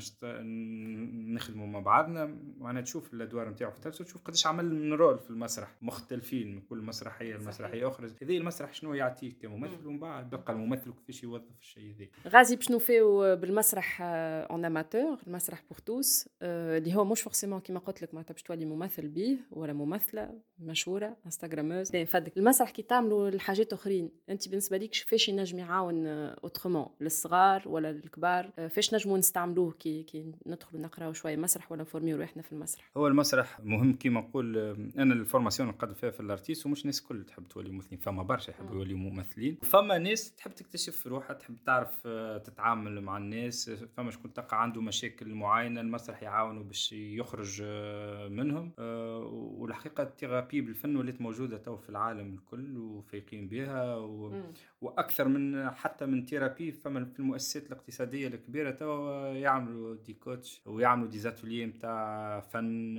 نخدموا 1.35 1.67
مع 1.75 1.81
بعضنا 1.81 2.37
معناها 2.59 2.83
تشوف 2.83 3.15
الادوار 3.15 3.49
نتاعو 3.49 3.71
في 3.71 3.77
التلفزيون 3.77 4.07
تشوف 4.09 4.23
قداش 4.25 4.47
عمل 4.47 4.75
من 4.75 4.93
رول 4.93 5.19
في 5.19 5.31
المسرح 5.31 5.75
مختلفين 5.83 6.55
من 6.55 6.61
كل 6.61 6.79
مسرحية 6.79 7.35
لمسرحية 7.37 7.89
أخرى. 7.89 8.07
هذه 8.23 8.39
المسرح 8.39 8.75
شنو 8.75 8.95
يعطيك 8.95 9.39
كممثل 9.43 9.87
ومن 9.87 9.99
بعد 9.99 10.31
بقى 10.31 10.53
الممثل 10.53 10.93
كيفاش 10.93 11.23
يوظف 11.23 11.59
الشيء 11.61 11.95
هذا. 11.95 12.07
غازي 12.29 12.57
باش 12.57 12.71
نوفيو 12.71 13.37
بالمسرح 13.37 13.99
en 14.03 14.65
amateur 14.65 15.19
المسرح 15.27 15.63
pour 15.71 15.79
tous 15.79 16.29
اللي 16.43 16.95
هو 16.95 17.05
مش 17.05 17.23
forcément 17.23 17.61
كيما 17.61 17.79
قلت 17.79 18.03
لك 18.03 18.15
معناتها 18.15 18.33
باش 18.33 18.43
تولي 18.43 18.65
ممثل 18.65 19.09
به 19.09 19.39
ولا 19.51 19.73
ممثلة 19.73 20.41
مشهورة 20.59 21.17
instagrammeuse 21.27 21.97
نفدك 21.97 22.37
المسرح 22.37 22.71
كي 22.71 22.83
تعملوا 22.83 23.29
الحاجات 23.29 23.73
أخرين 23.73 24.11
أنت 24.31 24.49
بالنسبة 24.49 24.77
ليك 24.77 24.91
كيفاش 24.91 25.29
ينجم 25.29 25.59
يعاون 25.59 26.07
autrement 26.07 26.87
للصغار 27.01 27.63
ولا 27.69 27.93
للكبار 27.93 28.51
فاش 28.71 28.95
نجموا 28.95 29.19
نستعملوه؟ 29.19 29.73
كي 29.73 30.03
كي 30.03 30.33
ندخلوا 30.47 30.83
نقراو 30.83 31.13
شوية 31.13 31.37
مسرح 31.37 31.64
ولا 31.73 31.83
نفورميو 31.83 32.17
روحنا 32.17 32.43
في 32.43 32.53
المسرح؟ 32.53 32.91
هو 32.97 33.07
المسرح 33.07 33.61
مهم 33.61 33.93
كيما 33.93 34.21
نقول 34.21 34.59
أنا 34.99 35.15
ال 35.15 35.20
formation 35.20 35.69
نقدم 35.69 35.95
فيها 35.95 36.11
في 36.11 36.21
الأرتيست 36.21 36.67
ومش 36.67 36.87
ناس 36.87 37.01
الكل 37.01 37.25
تحب 37.25 37.49
تولي 37.49 37.71
ممثلين 37.71 38.01
فما 38.01 38.23
برشا 38.23 38.51
يحبوا 38.51 38.75
يوليوا 38.75 38.99
ممثلين. 38.99 39.59
فما 39.63 39.99
ناس 39.99 40.35
تحب 40.35 40.55
تكتشف 40.55 41.07
روحها 41.07 41.35
تحب 41.35 41.57
تعرف 41.67 42.07
آه، 42.07 42.39
تتعامل 42.39 43.01
مع 43.01 43.17
الناس 43.17 43.71
فما 43.71 44.11
شكون 44.11 44.33
تلقى 44.33 44.63
عنده 44.63 44.81
مشاكل 44.81 45.35
معينة 45.35 45.81
المسرح 45.81 46.23
يعاونوا 46.23 46.63
باش 46.63 46.93
يخرج 46.93 47.63
آه، 47.65 48.29
منهم. 48.29 48.73
آه، 48.79 49.19
والحقيقة 49.33 50.03
ال 50.03 50.09
thérapie 50.09 50.61
بالفن 50.61 50.97
ولات 50.97 51.21
موجودة 51.21 51.59
تو 51.59 51.77
في 51.77 51.89
العالم 51.89 52.35
الكل 52.35 52.77
وفايقين 52.79 53.49
بها 53.49 53.97
و... 53.97 54.43
وأكثر 54.81 55.29
من 55.29 55.71
حتى 55.71 56.07
من 56.07 56.27
thérapie 56.27 56.73
فما 56.73 57.05
في 57.05 57.21
المؤسسات 57.21 57.67
الاقتصادية 57.67 58.29
الكبيرة 58.29 58.71
تو 58.71 59.09
يعملوا 59.35 59.95
des 59.95 60.13
coachs 60.15 60.63
ويعملوا 60.67 61.09
des 61.09 61.19
ateliers 61.19 61.54
نتاع 61.63 62.41
فن 62.41 62.97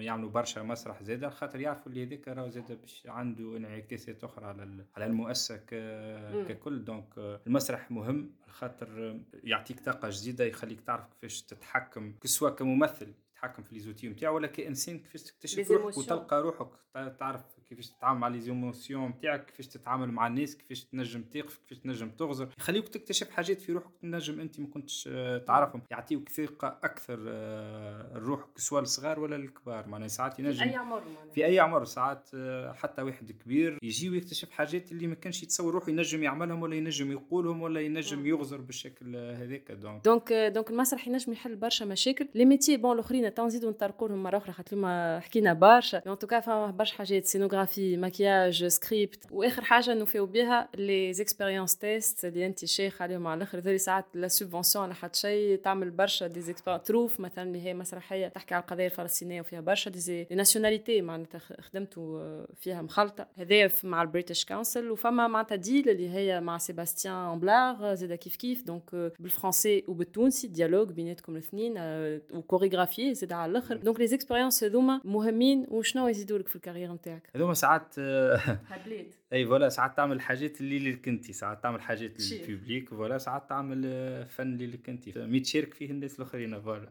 يعملوا 0.00 0.30
برشا 0.30 0.60
مسرح 0.60 1.02
زاده 1.02 1.28
خاطر 1.28 1.60
يعرفوا 1.60 1.92
اللي 1.92 2.06
هذاك 2.06 2.28
راه 2.28 2.48
زاده 2.48 2.74
باش 2.74 3.06
عنده 3.06 3.56
انعكاسات 3.56 4.24
أخرى 4.24 4.46
على 4.46 4.84
على 4.96 5.06
المؤسسة 5.06 5.56
ككل. 6.48 6.84
donc 6.84 7.40
المسرح 7.46 7.90
مهم 7.90 8.30
خاطر 8.48 9.20
يعطيك 9.44 9.80
طاقة 9.80 10.08
جديدة 10.12 10.44
يخليك 10.44 10.80
تعرف 10.80 11.04
كيفاش 11.06 11.42
تتحكم 11.42 12.12
كسوا 12.20 12.50
كممثل 12.50 13.12
تتحكم 13.30 13.62
في 13.62 13.74
les 13.74 13.85
outils 13.85 14.08
نتاعو 14.08 14.34
ولا 14.34 14.46
كإنسان 14.46 14.98
كيفاش 14.98 15.22
تكتشف 15.22 15.70
روحك 15.70 15.98
وتلقى 15.98 16.42
روحك 16.42 16.70
تعرف 17.18 17.57
كيفاش 17.68 17.90
تتعامل 17.90 18.20
مع 18.20 18.28
les 18.28 18.50
émotions 18.50 19.08
نتاعك 19.08 19.46
كيفاش 19.46 19.66
تتعامل 19.66 20.12
مع 20.12 20.26
الناس 20.26 20.56
كيفاش 20.56 20.84
تنجم 20.84 21.22
تقف 21.22 21.56
كيفاش 21.58 21.78
تنجم 21.78 22.10
تغزر. 22.10 22.48
يخليوك 22.58 22.88
تكتشف 22.88 23.30
حاجات 23.30 23.60
في 23.60 23.72
روحك 23.72 23.90
تنجم 24.02 24.40
أنت 24.40 24.60
ما 24.60 24.66
كنتش 24.66 25.08
آه، 25.12 25.38
تعرفهم. 25.38 25.82
يعطيوك 25.90 26.28
ثقة 26.28 26.78
أكثر 26.84 27.24
آه، 27.28 28.16
الروح 28.16 28.46
سواء 28.56 28.82
الصغار 28.82 29.20
ولا 29.20 29.36
الكبار. 29.36 29.88
معناها 29.88 30.08
ساعات 30.08 30.38
ينجم 30.38 30.64
في 30.64 30.70
أي 30.70 30.76
عمر 30.76 31.02
في 31.34 31.46
أي 31.46 31.60
عمر. 31.60 31.84
ساعات 31.84 32.30
آه، 32.34 32.72
حتى 32.72 33.02
واحد 33.02 33.32
كبير 33.32 33.78
يجي 33.82 34.10
ويكتشف 34.10 34.50
حاجات 34.50 34.92
اللي 34.92 35.06
ما 35.06 35.14
كانش 35.14 35.42
يتصور 35.42 35.74
روحه 35.74 35.90
ينجم 35.90 36.22
يعملهم 36.22 36.62
ولا 36.62 36.76
ينجم 36.76 37.12
يقولهم 37.12 37.62
ولا 37.62 37.80
ينجم 37.80 38.26
يغزر 38.26 38.60
بالشكل 38.60 39.16
هذاك. 39.16 39.72
donc 39.72 40.04
donc 40.04 40.32
donc 40.32 40.70
المسرح 40.70 41.08
ينجم 41.08 41.32
يحل 41.32 41.56
برشا 41.56 41.84
مشاكل. 41.84 42.28
les 42.34 42.44
métiers 42.44 42.76
bon 42.76 42.92
الاخرين 42.94 43.32
نزيدو 43.40 43.70
نطرقوا 43.70 44.08
لهم 44.08 44.22
مرة 44.22 44.36
أخرى 44.36 44.52
خاطر 44.52 45.20
حكينا 45.20 45.52
برشا. 45.52 46.02
en 46.06 46.18
tout 46.18 46.31
cas 46.31 46.40
فما 46.40 46.70
برشا 46.70 46.94
حاجات. 46.94 47.24
scénographie 47.24 47.57
maquillage 47.78 48.48
montage 48.48 48.66
script 48.66 49.24
وآخر 49.30 49.64
حاجة 49.64 49.94
نوفيو 49.94 50.26
بها 50.26 50.68
les 50.74 51.12
expériences 51.12 51.76
tests 51.76 52.24
اللي 52.24 52.46
انت 52.46 52.64
شيخ 52.64 53.02
عليهم 53.02 53.26
على 53.26 53.36
الآخر. 53.36 53.58
ذولي 53.58 53.78
ساعات 53.78 54.04
la 54.14 54.28
subvention 54.28 54.84
ولا 54.84 54.94
حتى 54.94 55.18
شيء 55.18 55.56
تعمل 55.56 55.90
برشا 55.90 56.26
des 56.26 56.40
expériences 56.40 56.86
تروف 56.86 57.20
مثلا 57.20 57.44
اللي 57.44 57.62
هي 57.62 57.74
مسرحية 57.74 58.28
تحكي 58.28 58.54
على 58.54 58.62
القضية 58.62 58.86
الفلسطينية 58.86 59.40
وفيها 59.40 59.60
برشا 59.60 59.90
des 59.90 60.26
nationalités 60.30 61.02
معناتها 61.02 61.40
خدمتوا 61.60 62.46
فيها 62.54 62.82
مخلطة. 62.82 63.26
هذايا 63.36 63.70
مع 63.84 64.02
ال 64.02 64.07
British 64.07 64.44
Council 64.44 64.90
وفما 64.90 65.28
معناتها 65.28 65.56
ديل 65.56 65.88
اللي 65.88 66.10
هي 66.10 66.40
مع 66.40 66.58
سيباستيان 66.58 67.40
بلاغ 67.40 67.94
زاد 67.94 68.12
كيف 68.12 68.36
كيف 68.36 68.62
donc 68.62 69.12
بالفرنسي 69.18 69.84
وبالتونسي 69.88 70.48
dialogue 70.48 70.92
بيناتكم 70.92 71.32
الاثنين 71.32 71.74
وكوريغرافي 72.34 73.14
زاد 73.14 73.32
على 73.32 73.50
الآخر. 73.50 73.76
donc 73.76 74.00
les 74.00 74.06
expériences 74.06 74.64
هذوما 74.64 75.00
مهمين. 75.04 75.66
وشنو 75.68 76.08
يزيدوا 76.08 76.38
لك 76.38 76.48
في 76.48 76.56
ال 76.56 76.60
carrière 76.60 76.92
نتاعك؟ 76.92 77.30
هذوما 77.48 77.54
ساعات 77.54 77.98
هبليت. 77.98 79.14
et 79.32 79.46
voilà 79.46 79.68
ساعات 79.68 79.96
تعمل 79.96 80.20
حاجات 80.20 80.60
اللي 80.60 80.90
لك 80.92 81.08
انت 81.08 81.30
ساعات 81.30 81.62
تعمل 81.62 81.82
حاجات 81.82 82.12
لل 82.20 82.37
public 82.37 82.88
voilà 82.88 83.18
ساعات 83.18 83.48
تعمل 83.48 83.82
فن 84.28 84.54
اللي 84.54 84.66
لك 84.66 84.88
انت 84.88 85.18
mais 85.18 85.40
تشارك 85.40 85.74
فيه 85.74 85.90
الناس 85.90 86.16
الآخرين 86.16 86.60
voilà. 86.60 86.90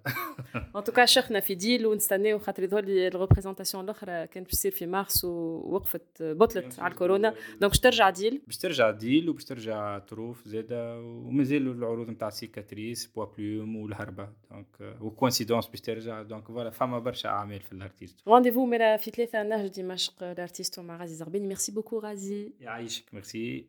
en 0.76 0.84
tout 0.84 0.96
cas 0.96 1.06
شيخنا 1.06 1.40
في 1.40 1.56
ديل 1.56 1.86
ونستناو 1.86 2.40
خاطر 2.40 2.64
يظهر 2.64 2.86
لي 2.86 3.08
ال 3.08 3.13
représentation 3.13 3.84
الاخرى 3.84 4.28
كانت 4.28 4.48
باش 4.48 4.52
تصير 4.52 4.72
في 4.72 4.86
مارس 4.86 5.24
ووقفت 5.26 6.24
بطلت 6.24 6.80
على 6.80 6.92
الكورونا 6.92 7.30
donc 7.62 7.72
باش 7.72 7.80
ترجع 7.80 8.10
ديل 8.10 8.42
باش 8.48 8.58
ترجع 8.58 8.92
ديل 8.92 9.30
وباش 9.30 9.46
ترجع 9.46 10.00
تروف 10.00 10.48
زاده 10.48 11.00
ومازالوا 11.02 11.74
العروض 11.74 12.10
نتاع 12.10 12.30
سيكاتريس 12.30 13.06
بوا 13.06 13.26
بلوم 13.26 13.76
والهربه 13.76 14.30
donc 14.52 14.98
و 15.02 15.07
Coïncidence 15.07 15.68
باش 15.68 15.82
ترجع 15.82 16.22
donc 16.22 16.48
voilà 16.48 16.70
فما 16.70 17.00
برشا 17.00 17.30
اعمال 17.30 17.60
في 17.60 17.72
الارتيست 17.72 18.28
rendez-vous 18.28 18.66
ميرا 18.66 18.98
في 18.98 19.12
ثلاثة 19.12 19.44
نهج 19.44 19.82
دمشق 19.82 20.24
الارتيست 20.24 20.80
مع 20.80 20.98
غازي 20.98 21.16
زربيني 21.16 21.48
merci 21.48 21.72
beaucoup 21.72 22.00
غازي 22.00 22.27
يعيشك 22.62 23.14
ميرسي 23.14 23.66